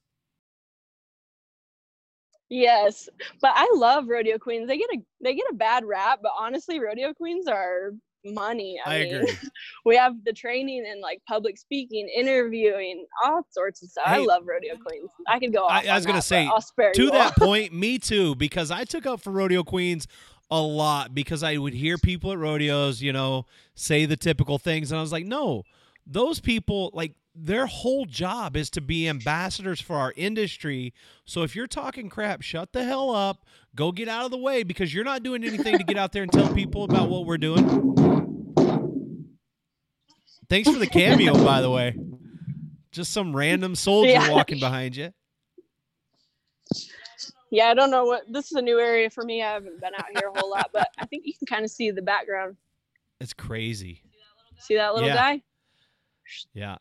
[2.50, 3.08] Yes,
[3.40, 4.66] but I love rodeo queens.
[4.66, 7.92] They get a they get a bad rap, but honestly, rodeo queens are
[8.24, 8.78] money.
[8.84, 9.36] I, I mean, agree.
[9.84, 14.04] we have the training and like public speaking, interviewing, all sorts of stuff.
[14.04, 15.10] I love rodeo queens.
[15.28, 15.66] I could go.
[15.66, 16.50] I- I was gonna that, say,
[16.94, 20.08] to that point, me too, because I took up for rodeo queens
[20.50, 23.46] a lot because I would hear people at rodeos, you know,
[23.76, 25.62] say the typical things, and I was like, no,
[26.04, 30.92] those people like their whole job is to be ambassadors for our industry.
[31.24, 33.46] So if you're talking crap, shut the hell up.
[33.74, 36.22] Go get out of the way because you're not doing anything to get out there
[36.24, 37.64] and tell people about what we're doing.
[40.48, 41.96] Thanks for the cameo, by the way.
[42.90, 44.30] Just some random soldier Yeah.
[44.30, 45.12] walking behind you.
[47.52, 49.42] Yeah, I don't know what this is a new area for me.
[49.42, 51.70] I haven't been out here a whole lot, but I think you can kind of
[51.70, 52.56] see the background.
[53.20, 54.02] It's crazy.
[54.58, 55.14] See that little Yeah.
[55.14, 55.42] guy?
[56.54, 56.76] Yeah.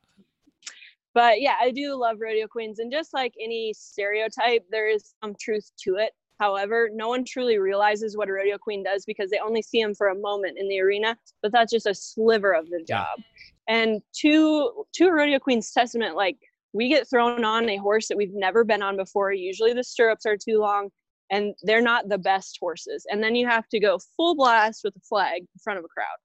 [1.20, 5.36] But yeah i do love rodeo queens and just like any stereotype there is some
[5.38, 9.40] truth to it however no one truly realizes what a rodeo queen does because they
[9.40, 12.70] only see them for a moment in the arena but that's just a sliver of
[12.70, 13.20] the job
[13.68, 16.38] and to to a rodeo queen's testament like
[16.72, 20.26] we get thrown on a horse that we've never been on before usually the stirrups
[20.26, 20.90] are too long
[21.32, 23.06] and they're not the best horses.
[23.12, 25.88] And then you have to go full blast with a flag in front of a
[25.88, 26.18] crowd.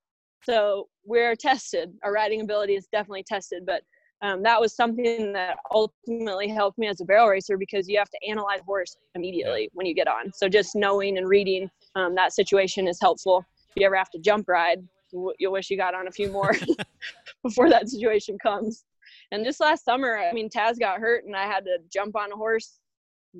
[0.45, 1.93] So we're tested.
[2.03, 3.83] Our riding ability is definitely tested, but
[4.25, 8.09] um, that was something that ultimately helped me as a barrel racer because you have
[8.09, 10.33] to analyze horse immediately when you get on.
[10.33, 13.45] So just knowing and reading um, that situation is helpful.
[13.69, 16.55] If you ever have to jump ride, you'll wish you got on a few more
[17.43, 18.87] before that situation comes.
[19.31, 22.33] And just last summer, I mean, Taz got hurt, and I had to jump on
[22.33, 22.79] a horse,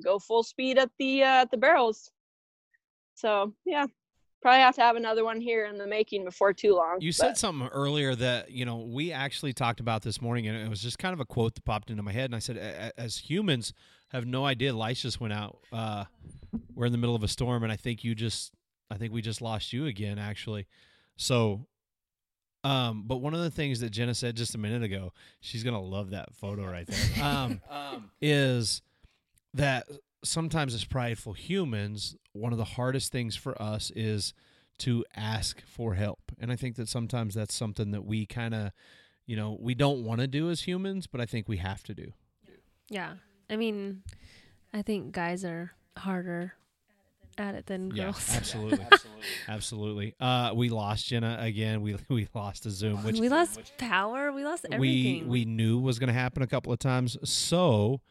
[0.03, 2.11] go full speed at the uh, at the barrels.
[3.15, 3.87] So yeah,
[4.45, 6.97] probably have to have another one here in the making before too long.
[7.01, 10.55] You but- said something earlier that you know we actually talked about this morning, and
[10.55, 12.25] it was just kind of a quote that popped into my head.
[12.25, 13.73] And I said, "A- a- as humans,
[14.09, 15.57] have no idea lights just went out.
[15.73, 16.05] Uh,
[16.75, 18.53] we're in the middle of a storm, and I think you just,
[18.91, 20.67] I think we just lost you again, actually.
[21.17, 21.65] So,
[22.63, 25.81] um, but one of the things that Jenna said just a minute ago, she's gonna
[25.81, 27.23] love that photo right there.
[27.25, 27.61] Um,
[28.21, 28.83] is
[29.55, 29.87] that
[30.25, 34.33] sometimes as prideful humans, one of the hardest things for us is
[34.79, 36.31] to ask for help.
[36.39, 38.71] And I think that sometimes that's something that we kind of,
[39.25, 41.93] you know, we don't want to do as humans, but I think we have to
[41.93, 42.13] do.
[42.89, 43.13] Yeah.
[43.49, 44.03] I mean,
[44.73, 46.53] I think guys are harder
[47.37, 48.27] at it than girls.
[48.29, 48.87] Yeah, absolutely.
[49.47, 50.15] absolutely.
[50.19, 51.81] Uh, we lost Jenna again.
[51.81, 54.31] We we lost a Zoom, which we lost power.
[54.31, 55.27] We lost everything.
[55.27, 57.17] we we knew was going to happen a couple of times.
[57.23, 58.01] So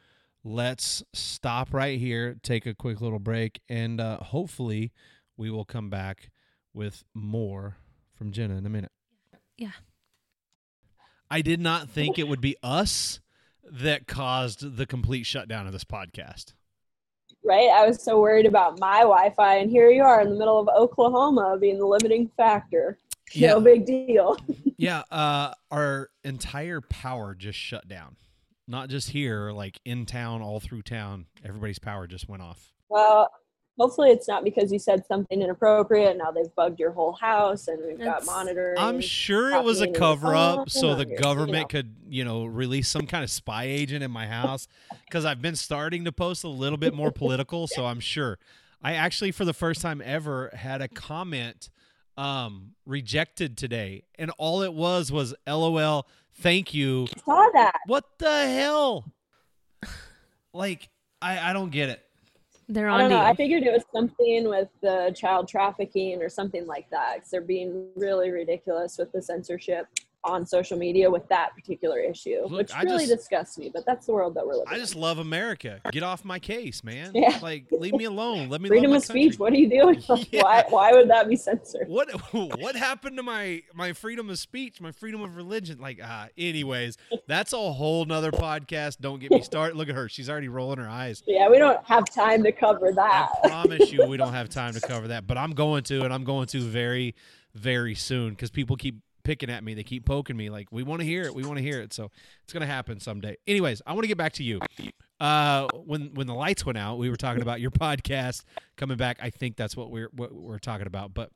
[0.45, 4.93] let's stop right here, take a quick little break, and uh, hopefully
[5.37, 6.31] we will come back
[6.73, 7.79] with more
[8.15, 8.93] from Jenna in a minute.
[9.57, 9.73] Yeah.
[11.31, 13.21] I did not think it would be us
[13.71, 16.53] that caused the complete shutdown of this podcast.
[17.43, 17.71] right?
[17.71, 20.69] I was so worried about my Wi-Fi, and here you are in the middle of
[20.69, 22.99] Oklahoma being the limiting factor.
[23.33, 23.53] Yeah.
[23.53, 24.37] No big deal.
[24.77, 28.17] yeah, uh, our entire power just shut down.
[28.67, 32.73] Not just here, like in town, all through town, everybody's power just went off.
[32.89, 33.31] Well,
[33.79, 36.17] hopefully it's not because you said something inappropriate.
[36.17, 38.79] Now they've bugged your whole house, and we've got monitors.
[38.81, 41.67] I'm sure it was a cover on up so the your- you government know.
[41.67, 44.67] could, you know, release some kind of spy agent in my house
[45.05, 47.67] because I've been starting to post a little bit more political.
[47.67, 48.39] So I'm sure.
[48.83, 51.69] I actually, for the first time ever, had a comment
[52.17, 56.07] um, rejected today, and all it was was "LOL,
[56.37, 57.79] thank you." saw that.
[57.87, 59.05] What the hell?
[60.57, 60.89] Like,
[61.21, 62.01] I I don't get it.
[62.69, 63.17] They're I on don't know.
[63.17, 63.23] you.
[63.25, 67.17] I figured it was something with the child trafficking or something like that.
[67.17, 69.89] Because they're being really ridiculous with the censorship
[70.25, 73.71] on social media with that particular issue, Look, which I really just- disgusts me.
[73.73, 75.01] But that's the world that we're living I just in.
[75.01, 75.81] love America.
[75.93, 77.13] Get off my case, man.
[77.15, 77.39] Yeah.
[77.43, 78.49] Like, leave me alone.
[78.49, 79.39] Let me Freedom of my speech.
[79.39, 80.03] What are you doing?
[80.31, 80.43] Yeah.
[80.43, 80.65] why?
[80.69, 81.89] Why would that be censored?
[81.89, 86.27] what what happened to my my freedom of speech my freedom of religion like uh
[86.39, 86.97] anyways
[87.27, 90.79] that's a whole nother podcast don't get me started look at her she's already rolling
[90.79, 93.29] her eyes Yeah, we don't have time to cover that.
[93.45, 96.13] i promise you we don't have time to cover that but i'm going to and
[96.15, 97.15] i'm going to very
[97.55, 99.75] very soon because people keep picking at me.
[99.75, 101.93] They keep poking me like we want to hear it we want to hear it.
[101.93, 102.11] So
[102.45, 103.37] it's gonna happen someday.
[103.47, 104.61] Anyways i want to get back to you.
[105.19, 108.45] Uh when when the lights went out we were talking about your podcast
[108.77, 109.19] coming back.
[109.21, 111.31] I think that's what we're what we're talking about but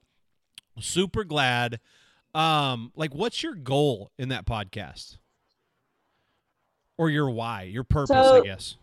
[0.79, 1.81] super glad.
[2.35, 5.17] Um like what's your goal in that podcast?
[6.97, 8.77] Or your why your purpose i guess.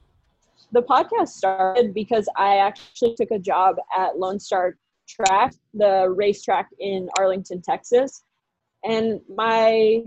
[0.72, 4.78] the podcast started because I actually took a job at Lone Star
[5.08, 8.24] Track, the racetrack in Arlington, Texas.
[8.86, 10.04] And my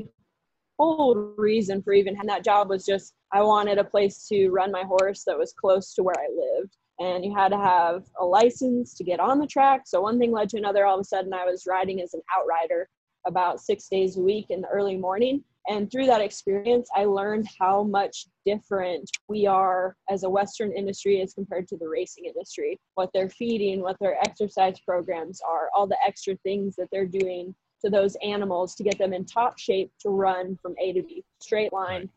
[0.78, 4.70] whole reason for even having that job was just I wanted a place to run
[4.70, 6.76] my horse that was close to where I lived.
[7.00, 9.82] And you had to have a license to get on the track.
[9.86, 10.86] So one thing led to another.
[10.86, 12.88] All of a sudden, I was riding as an outrider
[13.26, 15.44] about six days a week in the early morning.
[15.68, 21.20] And through that experience, I learned how much different we are as a Western industry
[21.20, 22.80] as compared to the racing industry.
[22.94, 27.54] What they're feeding, what their exercise programs are, all the extra things that they're doing
[27.84, 31.24] to those animals to get them in top shape to run from A to B,
[31.40, 32.08] straight line.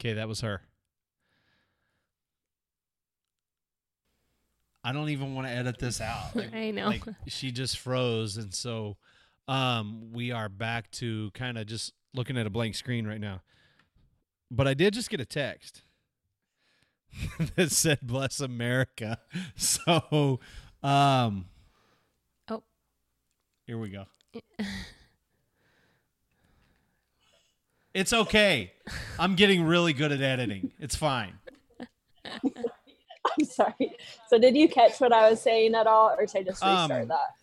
[0.00, 0.60] Okay that was her.
[4.84, 6.30] I don't even want to edit this out.
[6.36, 6.86] Like- I know.
[6.88, 8.96] like she just froze and so
[9.48, 13.42] um we are back to kind of just looking at a blank screen right now.
[14.50, 15.82] But i did just get a text
[17.56, 19.18] that said bless america.
[19.56, 20.40] So
[20.82, 21.46] um
[22.48, 22.62] Oh.
[23.66, 24.04] here we go
[27.94, 28.72] it's okay
[29.18, 31.32] i'm getting really good at editing it's fine
[33.38, 33.96] I'm sorry.
[34.28, 37.02] So did you catch what I was saying at all, or should I just restart
[37.02, 37.34] Um, that?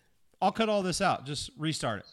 [0.42, 2.06] i'll cut all this out just restart it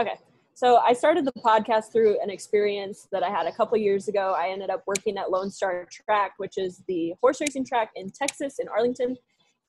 [0.00, 0.16] Okay.
[0.56, 4.34] So I started the podcast through an experience that I had a couple years ago.
[4.34, 8.08] I ended up working at Lone Star Track, which is the horse racing track in
[8.08, 9.18] Texas, in Arlington.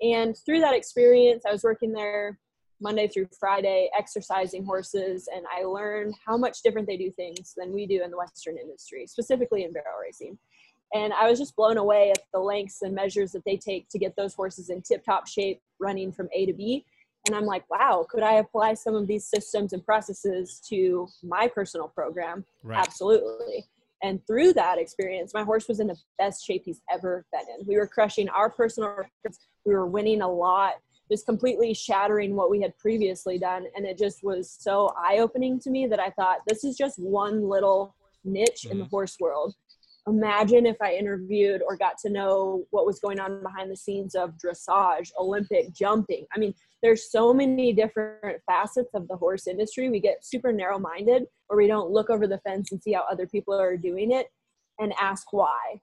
[0.02, 2.40] And through that experience, I was working there
[2.80, 7.74] Monday through Friday, exercising horses, and I learned how much different they do things than
[7.74, 10.38] we do in the Western industry, specifically in barrel racing.
[10.94, 14.00] And I was just blown away at the lengths and measures that they take to
[14.00, 16.86] get those horses in tip top shape, running from A to B
[17.28, 21.48] and i'm like wow could i apply some of these systems and processes to my
[21.48, 22.80] personal program right.
[22.80, 23.66] absolutely
[24.04, 27.66] and through that experience my horse was in the best shape he's ever been in
[27.68, 30.74] we were crushing our personal records we were winning a lot
[31.10, 35.70] just completely shattering what we had previously done and it just was so eye-opening to
[35.70, 38.72] me that i thought this is just one little niche mm-hmm.
[38.72, 38.90] in the mm-hmm.
[38.90, 39.56] horse world
[40.08, 44.16] imagine if I interviewed or got to know what was going on behind the scenes
[44.16, 46.26] of dressage, Olympic jumping.
[46.34, 49.90] I mean, there's so many different facets of the horse industry.
[49.90, 53.04] We get super narrow minded or we don't look over the fence and see how
[53.12, 54.28] other people are doing it
[54.80, 55.82] and ask why.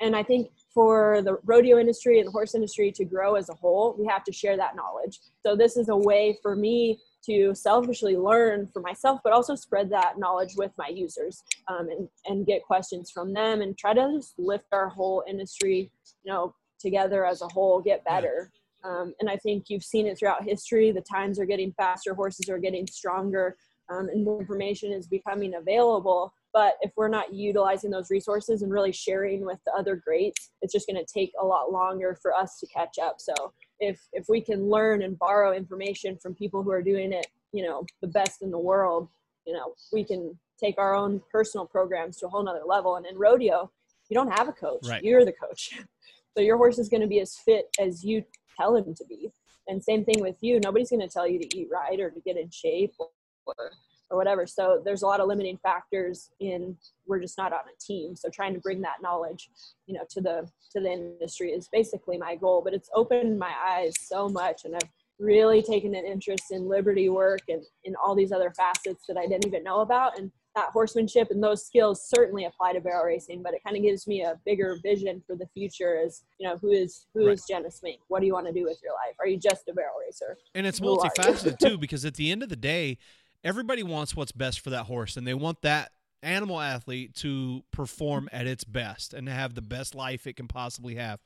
[0.00, 3.54] And I think for the rodeo industry and the horse industry to grow as a
[3.54, 5.20] whole, we have to share that knowledge.
[5.44, 9.90] So this is a way for me to selfishly learn for myself, but also spread
[9.90, 14.12] that knowledge with my users um, and, and get questions from them and try to
[14.16, 15.90] just lift our whole industry,
[16.24, 18.50] you know, together as a whole, get better.
[18.84, 20.92] Um, and I think you've seen it throughout history.
[20.92, 23.56] The times are getting faster, horses are getting stronger,
[23.90, 26.34] um, and more information is becoming available.
[26.52, 30.72] But if we're not utilizing those resources and really sharing with the other greats, it's
[30.72, 33.16] just going to take a lot longer for us to catch up.
[33.18, 33.34] So
[33.80, 37.64] if if we can learn and borrow information from people who are doing it, you
[37.64, 39.08] know, the best in the world,
[39.46, 42.96] you know, we can take our own personal programs to a whole nother level.
[42.96, 43.70] And in rodeo,
[44.08, 45.02] you don't have a coach; right.
[45.02, 45.78] you're the coach.
[46.36, 48.24] so your horse is going to be as fit as you
[48.58, 49.30] tell him to be.
[49.66, 50.60] And same thing with you.
[50.60, 53.08] Nobody's going to tell you to eat right or to get in shape or,
[53.46, 53.72] or
[54.10, 54.46] whatever.
[54.46, 56.76] So there's a lot of limiting factors in
[57.06, 58.16] we're just not on a team.
[58.16, 59.50] So trying to bring that knowledge,
[59.86, 62.62] you know, to the to the industry is basically my goal.
[62.62, 64.88] But it's opened my eyes so much, and I've
[65.18, 69.26] really taken an interest in liberty work and in all these other facets that I
[69.26, 70.18] didn't even know about.
[70.18, 73.82] And that horsemanship and those skills certainly apply to barrel racing, but it kind of
[73.82, 77.34] gives me a bigger vision for the future as, you know, who is who right.
[77.34, 77.98] is Jenna Smink?
[78.08, 79.16] What do you want to do with your life?
[79.18, 80.36] Are you just a barrel racer?
[80.54, 82.98] And it's multifaceted too, because at the end of the day,
[83.44, 85.92] everybody wants what's best for that horse and they want that
[86.22, 90.48] animal athlete to perform at its best and to have the best life it can
[90.48, 91.20] possibly have.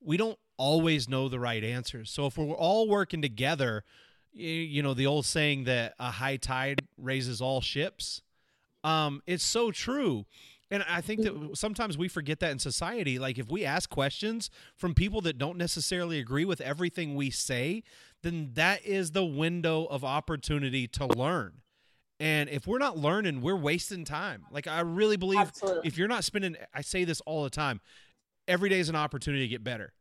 [0.00, 2.10] We don't always know the right answers.
[2.10, 3.84] So if we're all working together,
[4.32, 8.22] you know, the old saying that a high tide raises all ships,
[8.82, 10.24] um, it's so true.
[10.70, 13.18] And I think that sometimes we forget that in society.
[13.18, 17.82] Like, if we ask questions from people that don't necessarily agree with everything we say,
[18.22, 21.62] then that is the window of opportunity to learn.
[22.20, 24.44] And if we're not learning, we're wasting time.
[24.50, 25.86] Like, I really believe Absolutely.
[25.86, 27.80] if you're not spending, I say this all the time,
[28.46, 29.94] every day is an opportunity to get better.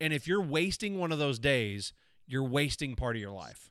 [0.00, 1.92] And if you're wasting one of those days,
[2.26, 3.70] you're wasting part of your life.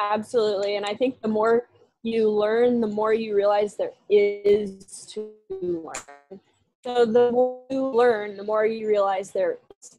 [0.00, 0.76] Absolutely.
[0.76, 1.68] And I think the more
[2.02, 6.40] you learn, the more you realize there is to learn.
[6.84, 9.98] So the more you learn, the more you realize there is.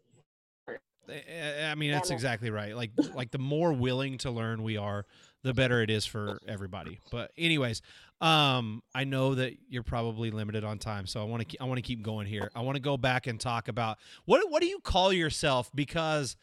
[1.10, 2.76] I mean, that's exactly right.
[2.76, 5.06] Like, like the more willing to learn we are,
[5.44, 7.00] the better it is for everybody.
[7.12, 7.82] But, anyways,
[8.22, 11.78] um, I know that you're probably limited on time, so I want to I want
[11.78, 12.52] to keep going here.
[12.54, 16.36] I want to go back and talk about what what do you call yourself because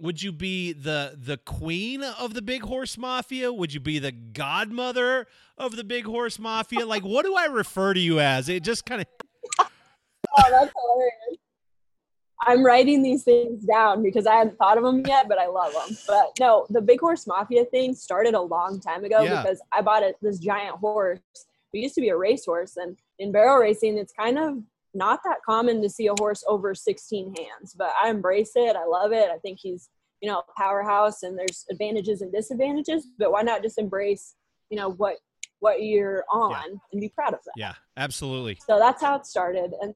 [0.00, 3.52] would you be the the queen of the big horse mafia?
[3.52, 5.26] Would you be the godmother
[5.56, 6.84] of the big horse mafia?
[6.94, 8.48] Like what do i refer to you as?
[8.48, 9.06] It just kind of
[9.58, 9.66] oh
[10.50, 11.40] that's hilarious.
[12.46, 15.72] I'm writing these things down because i hadn't thought of them yet but i love
[15.72, 19.42] them but no the big horse mafia thing started a long time ago yeah.
[19.42, 21.20] because i bought a, this giant horse.
[21.72, 24.58] It used to be a racehorse and in barrel racing it's kind of
[24.94, 28.76] not that common to see a horse over 16 hands, but I embrace it.
[28.76, 29.28] I love it.
[29.30, 29.88] I think he's,
[30.20, 34.34] you know, a powerhouse and there's advantages and disadvantages, but why not just embrace,
[34.70, 35.16] you know, what
[35.60, 36.76] what you're on yeah.
[36.92, 37.52] and be proud of that.
[37.56, 38.58] Yeah, absolutely.
[38.66, 39.72] So that's how it started.
[39.80, 39.94] And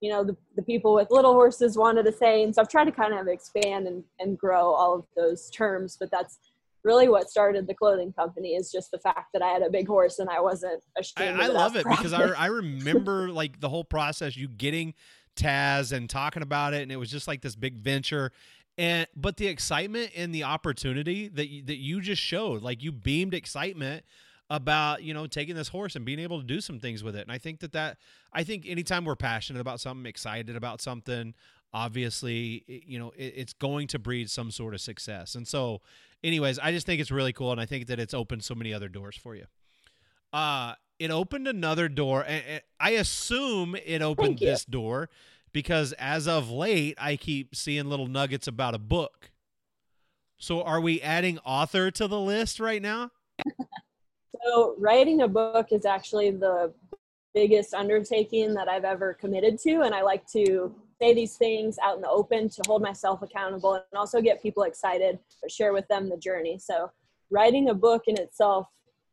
[0.00, 2.84] you know, the, the people with little horses wanted to say, and so I've tried
[2.84, 6.38] to kind of expand and, and grow all of those terms, but that's
[6.86, 9.86] really what started the clothing company is just the fact that I had a big
[9.86, 11.40] horse and I wasn't ashamed.
[11.40, 14.94] I, I love it because I, I remember like the whole process, you getting
[15.36, 18.32] Taz and talking about it, and it was just like this big venture.
[18.78, 22.92] And but the excitement and the opportunity that you, that you just showed, like you
[22.92, 24.04] beamed excitement
[24.48, 27.22] about you know taking this horse and being able to do some things with it.
[27.22, 27.98] And I think that that
[28.32, 31.34] I think anytime we're passionate about something, excited about something,
[31.72, 35.34] obviously you know it, it's going to breed some sort of success.
[35.34, 35.80] And so
[36.22, 38.72] anyways, I just think it's really cool, and I think that it's opened so many
[38.72, 39.46] other doors for you.
[40.32, 42.24] Uh, it opened another door.
[42.26, 45.08] and I assume it opened this door
[45.52, 49.30] because as of late, I keep seeing little nuggets about a book.
[50.38, 53.10] So, are we adding author to the list right now?
[54.44, 56.72] So, writing a book is actually the
[57.34, 59.80] biggest undertaking that I've ever committed to.
[59.80, 63.74] And I like to say these things out in the open to hold myself accountable
[63.74, 66.58] and also get people excited, but share with them the journey.
[66.58, 66.90] So,
[67.30, 68.68] writing a book in itself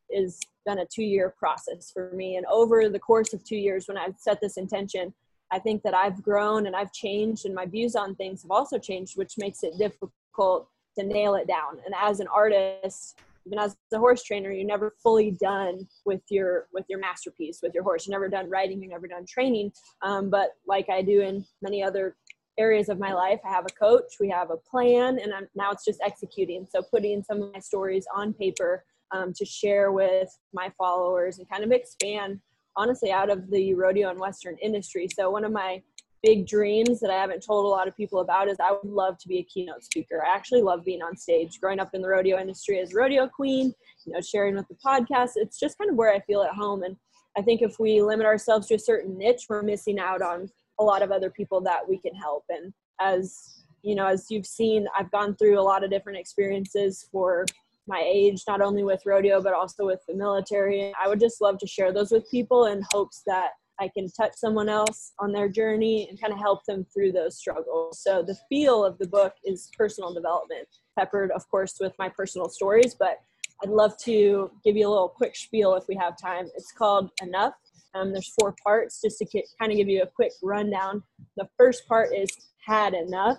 [0.10, 2.38] is been a two year process for me.
[2.38, 5.14] And over the course of two years, when I've set this intention,
[5.52, 8.80] I think that I've grown and I've changed, and my views on things have also
[8.80, 10.68] changed, which makes it difficult
[10.98, 11.80] to nail it down.
[11.86, 16.68] And as an artist, even as a horse trainer, you're never fully done with your
[16.74, 18.08] with your masterpiece with your horse.
[18.08, 19.72] You're never done riding You're never done training.
[20.02, 22.16] Um, but like I do in many other
[22.58, 24.14] areas of my life, I have a coach.
[24.20, 26.68] We have a plan, and I'm, now it's just executing.
[26.74, 31.50] So putting some of my stories on paper um, to share with my followers and
[31.50, 32.40] kind of expand
[32.76, 35.08] honestly out of the rodeo and western industry.
[35.14, 35.82] So one of my
[36.24, 39.18] big dreams that I haven't told a lot of people about is I would love
[39.20, 40.24] to be a keynote speaker.
[40.26, 41.60] I actually love being on stage.
[41.60, 43.74] Growing up in the rodeo industry as rodeo queen,
[44.06, 46.84] you know, sharing with the podcast, it's just kind of where I feel at home.
[46.84, 46.96] And
[47.38, 50.50] I think if we limit ourselves to a certain niche, we're missing out on
[50.80, 52.46] a lot of other people that we can help.
[52.50, 57.06] And as you know, as you've seen, I've gone through a lot of different experiences
[57.12, 57.46] for
[57.86, 60.94] my age, not only with rodeo, but also with the military.
[61.02, 63.50] I would just love to share those with people in hopes that
[63.80, 67.38] I can touch someone else on their journey and kind of help them through those
[67.38, 68.02] struggles.
[68.02, 70.68] So the feel of the book is personal development,
[70.98, 73.18] peppered, of course, with my personal stories, but
[73.64, 76.48] I'd love to give you a little quick spiel if we have time.
[76.56, 77.54] It's called Enough.
[77.96, 81.04] Um, there's four parts just to ki- kind of give you a quick rundown.
[81.38, 82.30] The first part is
[82.66, 83.38] Had Enough.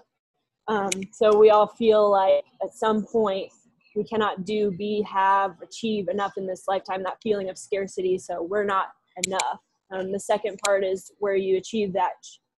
[0.67, 3.53] Um, so we all feel like at some point
[3.95, 8.19] we cannot do, be, have, achieve enough in this lifetime, that feeling of scarcity.
[8.19, 8.89] So we're not
[9.27, 9.61] enough.
[9.95, 12.13] Um, the second part is where you achieve that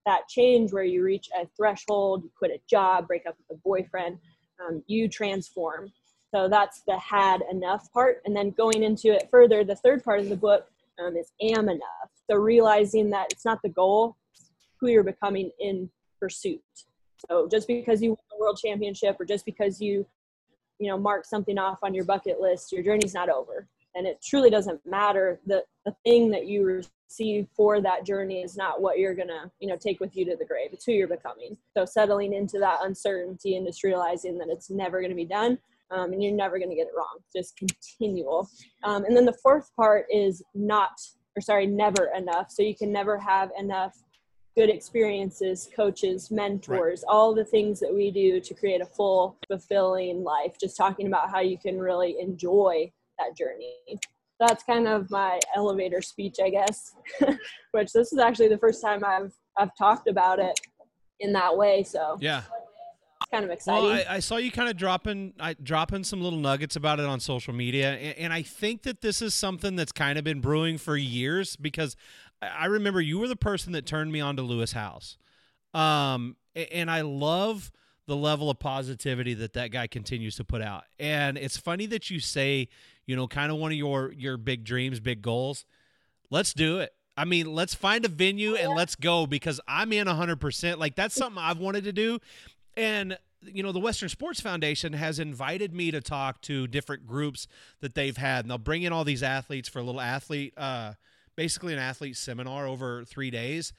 [0.06, 3.62] that change, where you reach a threshold, you quit a job, break up with a
[3.62, 4.20] boyfriend,
[4.64, 5.92] um, you transform.
[6.34, 8.22] So that's the had enough part.
[8.26, 10.68] And then going into it further, the third part of the book
[11.04, 12.10] um, is am enough.
[12.30, 14.16] So realizing that it's not the goal,
[14.80, 16.62] who you're becoming in pursuit.
[17.28, 20.06] So just because you won a world championship or just because you,
[20.78, 23.68] you know, mark something off on your bucket list, your journey's not over.
[23.96, 25.40] And it truly doesn't matter.
[25.46, 29.68] The the thing that you receive for that journey is not what you're gonna, you
[29.68, 30.70] know, take with you to the grave.
[30.74, 31.58] It's who you're becoming.
[31.76, 35.58] So settling into that uncertainty and just realizing that it's never gonna be done.
[35.92, 37.20] Um, and you're never going to get it wrong.
[37.34, 38.50] Just continual.
[38.84, 41.00] Um, and then the fourth part is not,
[41.38, 42.50] or sorry, never enough.
[42.50, 43.96] So you can never have enough
[44.56, 50.24] good experiences, coaches, mentors, all the things that we do to create a full, fulfilling
[50.24, 50.56] life.
[50.60, 53.76] Just talking about how you can really enjoy that journey.
[54.40, 56.94] That's kind of my elevator speech, I guess.
[57.72, 60.60] Which this is actually the first time I've I've talked about it
[61.20, 61.84] in that way.
[61.84, 62.40] So Yeah.
[62.40, 63.84] it's kind of exciting.
[63.84, 67.06] Well, I, I saw you kind of dropping, I, dropping some little nuggets about it
[67.06, 70.42] on social media, and, and I think that this is something that's kind of been
[70.42, 71.96] brewing for years because
[72.42, 75.18] I remember you were the person that turned me on to Lewis Howes,
[75.74, 77.72] um, and I love
[78.08, 80.84] the level of positivity that that guy continues to put out.
[81.00, 82.68] And it's funny that you say,
[83.06, 85.66] you know, kind of one of your your big dreams, big goals.
[86.30, 86.94] Let's do it.
[87.18, 90.78] I mean, let's find a venue and let's go because I'm in 100%.
[90.78, 92.20] Like that's something I've wanted to do.
[92.76, 97.48] And you know, the Western Sports Foundation has invited me to talk to different groups
[97.82, 100.94] that they've had, and they'll bring in all these athletes for a little athlete, uh,
[101.36, 103.74] basically an athlete seminar over three days.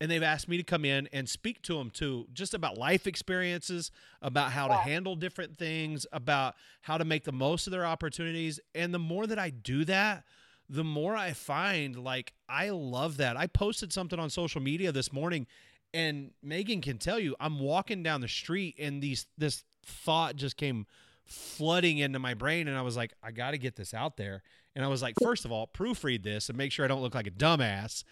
[0.00, 3.06] And they've asked me to come in and speak to them too, just about life
[3.06, 3.90] experiences,
[4.20, 8.58] about how to handle different things, about how to make the most of their opportunities.
[8.74, 10.24] And the more that I do that,
[10.68, 13.36] the more I find like I love that.
[13.36, 15.46] I posted something on social media this morning
[15.92, 20.56] and Megan can tell you I'm walking down the street and these this thought just
[20.56, 20.86] came
[21.24, 24.42] flooding into my brain and I was like I got to get this out there.
[24.76, 27.14] And I was like first of all, proofread this and make sure I don't look
[27.14, 28.04] like a dumbass.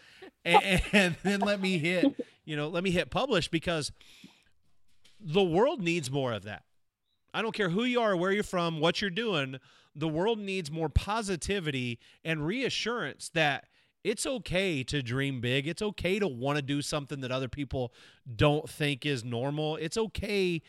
[0.44, 3.92] And, and then let me hit, you know, let me hit publish because
[5.20, 6.64] the world needs more of that.
[7.34, 9.58] I don't care who you are, where you're from, what you're doing.
[9.94, 13.66] The world needs more positivity and reassurance that
[14.04, 15.66] it's okay to dream big.
[15.66, 17.92] It's okay to want to do something that other people
[18.34, 19.76] don't think is normal.
[19.76, 20.60] It's okay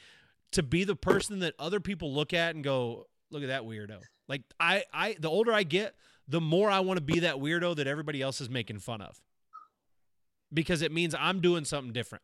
[0.52, 4.02] to be the person that other people look at and go, "Look at that weirdo."
[4.28, 5.96] Like I I the older I get,
[6.28, 9.22] the more I want to be that weirdo that everybody else is making fun of.
[10.54, 12.24] Because it means I'm doing something different.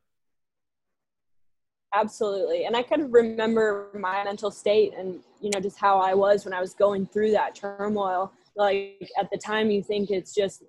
[1.93, 2.66] Absolutely.
[2.66, 6.45] And I kind of remember my mental state and, you know, just how I was
[6.45, 8.32] when I was going through that turmoil.
[8.56, 10.64] like at the time you think it's just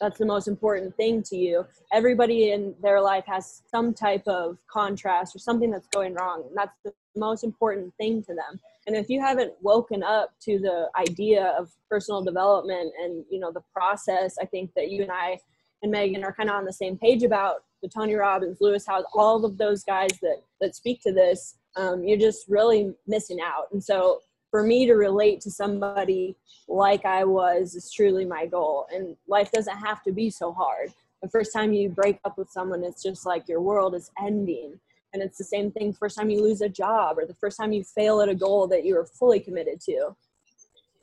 [0.00, 4.58] that's the most important thing to you everybody in their life has some type of
[4.70, 8.60] contrast or something that's going wrong and that's the most important thing to them
[8.90, 13.52] and if you haven't woken up to the idea of personal development and you know
[13.52, 15.38] the process i think that you and i
[15.82, 19.04] and megan are kind of on the same page about the tony robbins lewis howes
[19.14, 23.66] all of those guys that that speak to this um, you're just really missing out
[23.72, 24.20] and so
[24.50, 26.36] for me to relate to somebody
[26.68, 28.86] like I was is truly my goal.
[28.92, 30.92] And life doesn't have to be so hard.
[31.22, 34.78] The first time you break up with someone, it's just like your world is ending.
[35.12, 37.72] And it's the same thing first time you lose a job or the first time
[37.72, 40.14] you fail at a goal that you were fully committed to.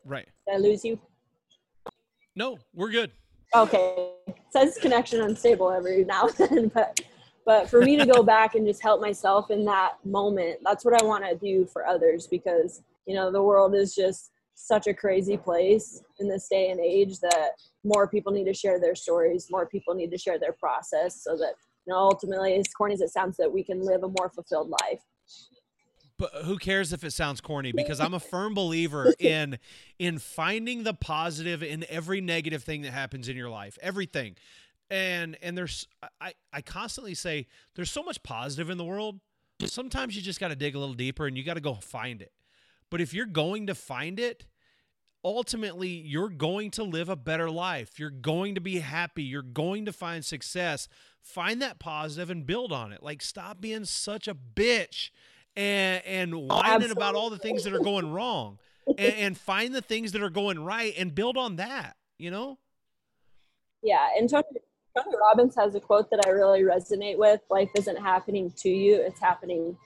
[0.05, 0.27] Right.
[0.47, 0.99] Did I lose you?
[2.35, 3.11] No, we're good.
[3.55, 4.11] Okay.
[4.27, 6.99] It says connection unstable every now and then, but
[7.45, 11.01] but for me to go back and just help myself in that moment, that's what
[11.01, 14.93] I want to do for others because you know the world is just such a
[14.93, 17.51] crazy place in this day and age that
[17.83, 21.37] more people need to share their stories more people need to share their process so
[21.37, 21.53] that
[21.87, 24.69] you know ultimately as corny as it sounds that we can live a more fulfilled
[24.69, 25.01] life
[26.19, 29.57] but who cares if it sounds corny because i'm a firm believer in
[29.97, 34.35] in finding the positive in every negative thing that happens in your life everything
[34.89, 35.87] and and there's
[36.21, 39.19] i i constantly say there's so much positive in the world
[39.65, 42.21] sometimes you just got to dig a little deeper and you got to go find
[42.21, 42.31] it
[42.89, 44.45] but if you're going to find it,
[45.23, 47.99] ultimately you're going to live a better life.
[47.99, 49.23] You're going to be happy.
[49.23, 50.87] You're going to find success.
[51.27, 53.03] Find that positive and build on it.
[53.03, 55.11] Like stop being such a bitch
[55.55, 58.59] and and whining about all the things that are going wrong.
[58.87, 62.57] and, and find the things that are going right and build on that, you know?
[63.83, 64.45] Yeah, and Tony,
[64.95, 67.41] Tony Robbins has a quote that I really resonate with.
[67.49, 69.77] Life isn't happening to you, it's happening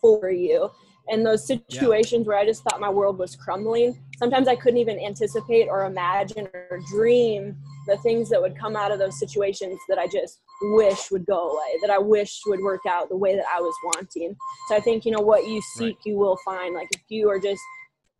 [0.00, 0.70] for you
[1.08, 2.28] and those situations yeah.
[2.28, 6.48] where I just thought my world was crumbling, sometimes I couldn't even anticipate or imagine
[6.70, 11.10] or dream the things that would come out of those situations that I just wish
[11.10, 14.36] would go away, that I wished would work out the way that I was wanting.
[14.68, 16.06] So I think, you know, what you seek, right.
[16.06, 16.74] you will find.
[16.74, 17.62] Like if you are just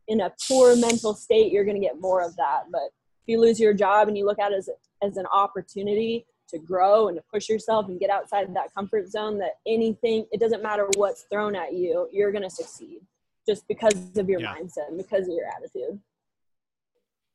[0.09, 2.65] in a poor mental state, you're going to get more of that.
[2.71, 4.71] But if you lose your job and you look at it as,
[5.03, 9.09] as an opportunity to grow and to push yourself and get outside of that comfort
[9.09, 13.01] zone that anything it doesn't matter what's thrown at you you're going to succeed
[13.49, 14.55] just because of your yeah.
[14.55, 15.99] mindset and because of your attitude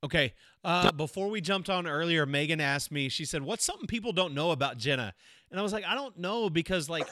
[0.03, 0.33] okay
[0.63, 4.33] uh, before we jumped on earlier megan asked me she said what's something people don't
[4.33, 5.13] know about jenna
[5.49, 7.07] and i was like i don't know because like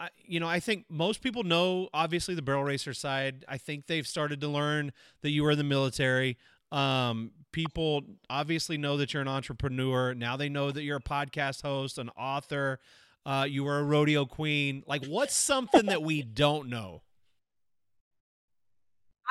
[0.00, 3.86] I, you know i think most people know obviously the barrel racer side i think
[3.86, 6.36] they've started to learn that you were in the military
[6.72, 10.14] um, people obviously know that you're an entrepreneur.
[10.14, 12.78] Now they know that you're a podcast host, an author.
[13.26, 14.82] Uh, you were a rodeo queen.
[14.86, 17.02] Like, what's something that we don't know?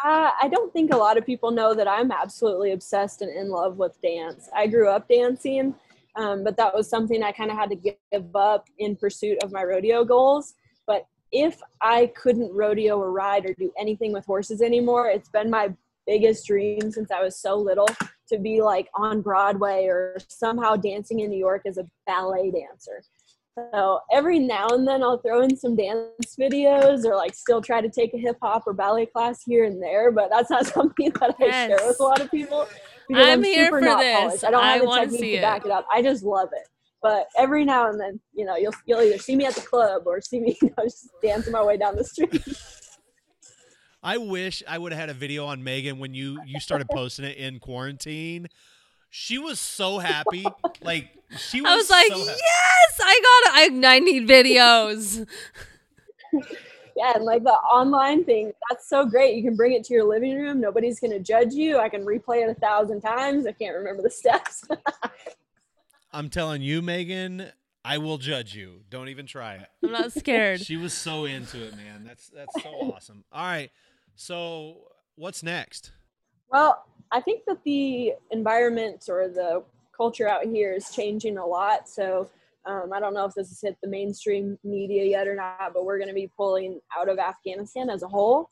[0.04, 3.50] Uh, I don't think a lot of people know that I'm absolutely obsessed and in
[3.50, 4.50] love with dance.
[4.56, 5.76] I grew up dancing,
[6.16, 9.52] um, but that was something I kind of had to give up in pursuit of
[9.52, 10.54] my rodeo goals.
[10.88, 15.50] But if I couldn't rodeo or ride or do anything with horses anymore, it's been
[15.50, 15.74] my
[16.08, 17.88] biggest dream since I was so little
[18.30, 23.04] to be like on Broadway or somehow dancing in New York as a ballet dancer.
[23.74, 27.82] So every now and then I'll throw in some dance videos or like still try
[27.82, 31.12] to take a hip hop or ballet class here and there, but that's not something
[31.20, 31.68] that I yes.
[31.70, 32.68] share with a lot of people.
[33.08, 34.20] Because I'm, I'm here for this.
[34.20, 34.44] Polished.
[34.44, 35.86] I don't have I the technique to back it up.
[35.92, 36.68] I just love it.
[37.02, 40.04] But every now and then, you know, you'll you'll either see me at the club
[40.06, 42.44] or see me, you know, just dancing my way down the street.
[44.04, 47.26] I wish I would have had a video on Megan when you you started posting
[47.26, 48.48] it in quarantine.
[49.10, 50.46] She was so happy.
[50.82, 53.84] Like she was I was like, so "Yes, I got it.
[53.86, 55.28] I I need videos."
[56.96, 59.36] yeah, and like the online thing, that's so great.
[59.36, 60.60] You can bring it to your living room.
[60.60, 61.80] Nobody's going to judge you.
[61.80, 63.48] I can replay it a thousand times.
[63.48, 64.66] I can't remember the steps.
[66.12, 67.52] I'm telling you, Megan,
[67.86, 68.82] I will judge you.
[68.90, 69.68] Don't even try it.
[69.84, 70.62] I'm not scared.
[70.62, 72.04] she was so into it, man.
[72.06, 73.24] That's that's so awesome.
[73.32, 73.72] All right.
[74.16, 74.80] So,
[75.16, 75.92] what's next?
[76.52, 79.64] Well, I think that the environment or the
[79.96, 81.90] culture out here is changing a lot.
[81.90, 82.30] So,
[82.66, 85.86] um, I don't know if this has hit the mainstream media yet or not, but
[85.86, 88.50] we're going to be pulling out of Afghanistan as a whole.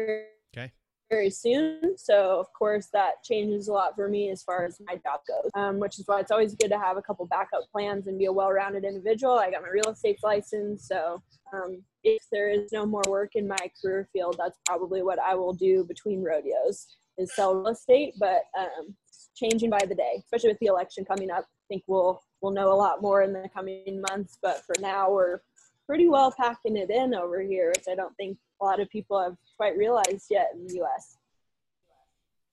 [0.00, 0.72] Okay.
[1.10, 1.98] Very soon.
[1.98, 5.50] So, of course, that changes a lot for me as far as my job goes,
[5.54, 8.24] um, which is why it's always good to have a couple backup plans and be
[8.24, 9.34] a well rounded individual.
[9.34, 10.88] I got my real estate license.
[10.88, 11.22] So,
[11.52, 15.34] um, if there is no more work in my career field, that's probably what I
[15.34, 18.14] will do between rodeos is sell real estate.
[18.18, 18.94] But um,
[19.34, 21.44] changing by the day, especially with the election coming up.
[21.44, 24.38] I think we'll we'll know a lot more in the coming months.
[24.42, 25.40] But for now, we're
[25.86, 29.20] pretty well packing it in over here, which I don't think a lot of people
[29.22, 31.18] have quite realized yet in the U.S.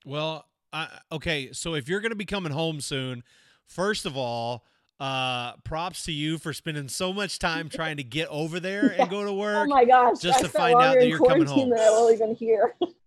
[0.05, 3.23] Well, uh, okay, so if you're going to be coming home soon,
[3.67, 4.65] first of all,
[4.99, 9.09] uh, props to you for spending so much time trying to get over there and
[9.09, 9.67] go to work.
[9.67, 10.19] Oh my gosh!
[10.19, 11.69] just I to find out that you're coming home.
[11.69, 12.75] Than I will even hear.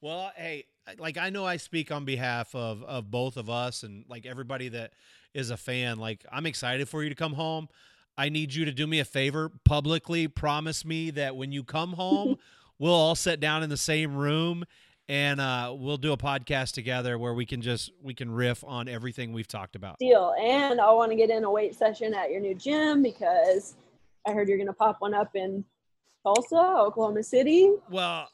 [0.00, 0.64] Well, hey,
[0.98, 4.68] like I know I speak on behalf of of both of us and like everybody
[4.70, 4.92] that
[5.34, 5.98] is a fan.
[5.98, 7.68] Like I'm excited for you to come home.
[8.16, 10.28] I need you to do me a favor publicly.
[10.28, 12.36] Promise me that when you come home,
[12.78, 14.64] we'll all sit down in the same room
[15.08, 18.88] and uh, we'll do a podcast together where we can just we can riff on
[18.88, 19.98] everything we've talked about.
[19.98, 20.34] Deal.
[20.40, 23.74] And I want to get in a weight session at your new gym because
[24.26, 25.64] I heard you're going to pop one up in
[26.22, 27.72] Tulsa, Oklahoma City.
[27.90, 28.28] Well,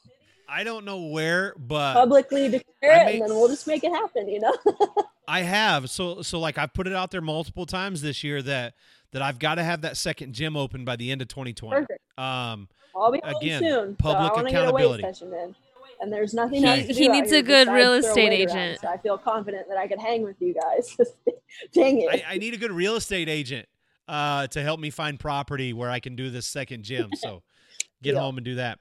[0.49, 4.29] I don't know where, but Publicly declare it, and then we'll just make it happen.
[4.29, 4.55] You know.
[5.27, 5.89] I have.
[5.89, 8.73] So so like I've put it out there multiple times this year that
[9.11, 11.81] that I've got to have that second gym open by the end of 2020.
[11.81, 11.99] Perfect.
[12.17, 13.95] Um I'll be home Again, soon.
[13.95, 15.35] public so I want to get a weight accountability.
[15.45, 15.55] in.
[15.99, 16.79] And there's nothing Okay.
[16.79, 18.81] else to He do out needs a here good real estate weight around, agent.
[18.81, 20.95] So I feel confident that I could hang with you guys.
[21.73, 22.23] Dang it.
[22.27, 23.67] I, I need a good real estate agent
[24.07, 27.09] uh, to help me find property where I can do this second gym.
[27.15, 27.41] So
[28.01, 28.21] get Deal.
[28.21, 28.79] home and do that.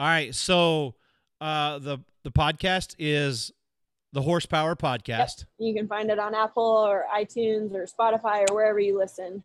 [0.00, 0.34] All right.
[0.34, 0.94] So
[1.42, 3.52] uh, the the podcast is
[4.14, 8.80] the Horsepower Podcast, You can find it on Apple or iTunes or Spotify or wherever
[8.80, 9.44] you listen.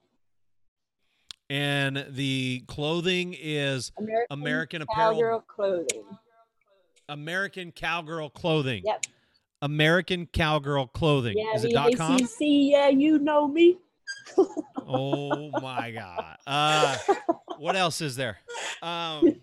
[1.50, 6.04] and the clothing is American, American Apparel, Cowgirl Clothing.
[7.10, 9.06] American Cowgirl Clothing, Yep.
[9.62, 11.36] American Cowgirl Clothing.
[11.38, 12.18] Yeah, is it dot com?
[12.40, 13.78] Yeah, you know me.
[14.88, 16.38] Oh my god.
[16.48, 16.98] Uh
[17.58, 18.38] what else is there?
[18.82, 19.36] Um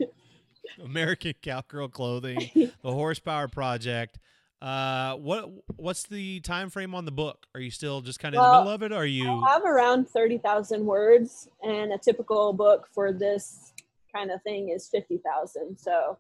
[0.84, 4.18] American Cowgirl Clothing, the Horsepower Project.
[4.60, 7.46] Uh what what's the time frame on the book?
[7.54, 9.54] Are you still just kind of in the middle of it or are you I
[9.54, 13.72] have around 30,000 words, and a typical book for this
[14.14, 15.76] kind of thing is 50,000.
[15.78, 16.18] So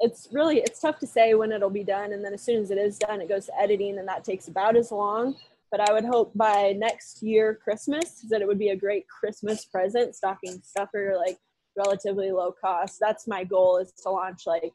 [0.00, 2.70] it's really it's tough to say when it'll be done and then as soon as
[2.70, 5.36] it is done it goes to editing and that takes about as long
[5.70, 9.64] but i would hope by next year christmas that it would be a great christmas
[9.64, 11.38] present stocking stuffer like
[11.76, 14.72] relatively low cost that's my goal is to launch like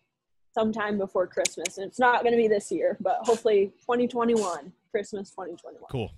[0.54, 5.30] sometime before christmas and it's not going to be this year but hopefully 2021 christmas
[5.32, 6.12] 2021 cool?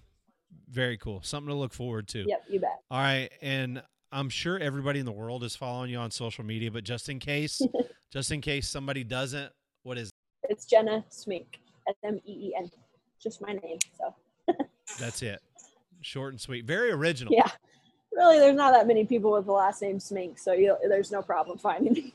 [0.69, 1.19] Very cool.
[1.21, 2.23] Something to look forward to.
[2.27, 5.97] yep you bet All right, and I'm sure everybody in the world is following you
[5.97, 7.61] on social media, but just in case,
[8.11, 9.51] just in case somebody doesn't,
[9.84, 10.13] what is it?
[10.49, 11.45] it's jenna smink
[11.88, 12.69] s-m-e-e-n
[13.21, 14.15] just my name so
[14.99, 15.39] that's it.
[16.01, 16.65] Short and sweet.
[16.65, 17.34] Very original.
[17.34, 17.51] yeah
[18.12, 21.22] really there's not that many people with the last name smink so you there's no
[21.22, 22.14] problem finding me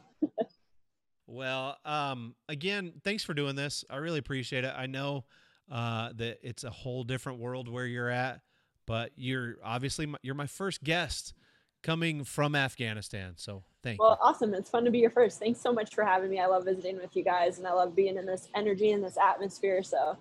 [1.27, 3.85] Well, um, again, thanks for doing this.
[3.91, 4.73] I really appreciate it.
[4.77, 5.25] I know
[5.71, 8.41] uh, that it's a whole different world where you're at,
[8.87, 11.35] but you're obviously my, you're my first guest
[11.83, 13.35] coming from Afghanistan.
[13.37, 14.05] So thank you.
[14.05, 14.55] Well, awesome.
[14.55, 15.41] It's fun to be your first.
[15.41, 16.39] Thanks so much for having me.
[16.39, 19.19] I love visiting with you guys and I love being in this energy and this
[19.19, 19.83] atmosphere.
[19.83, 20.17] So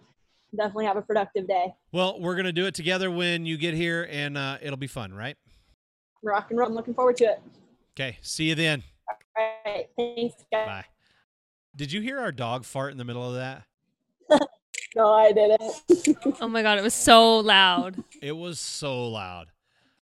[0.56, 1.74] definitely have a productive day.
[1.92, 5.14] Well, we're gonna do it together when you get here, and uh, it'll be fun,
[5.14, 5.38] right?
[6.26, 6.68] Rock and roll.
[6.68, 7.42] I'm looking forward to it.
[7.98, 8.18] Okay.
[8.22, 8.84] See you then.
[9.38, 9.88] All right.
[9.96, 10.68] Thanks, guys.
[10.68, 10.86] Bye.
[11.76, 13.64] Did you hear our dog fart in the middle of that?
[14.96, 16.38] No, I didn't.
[16.42, 18.02] Oh my god, it was so loud.
[18.22, 19.48] It was so loud.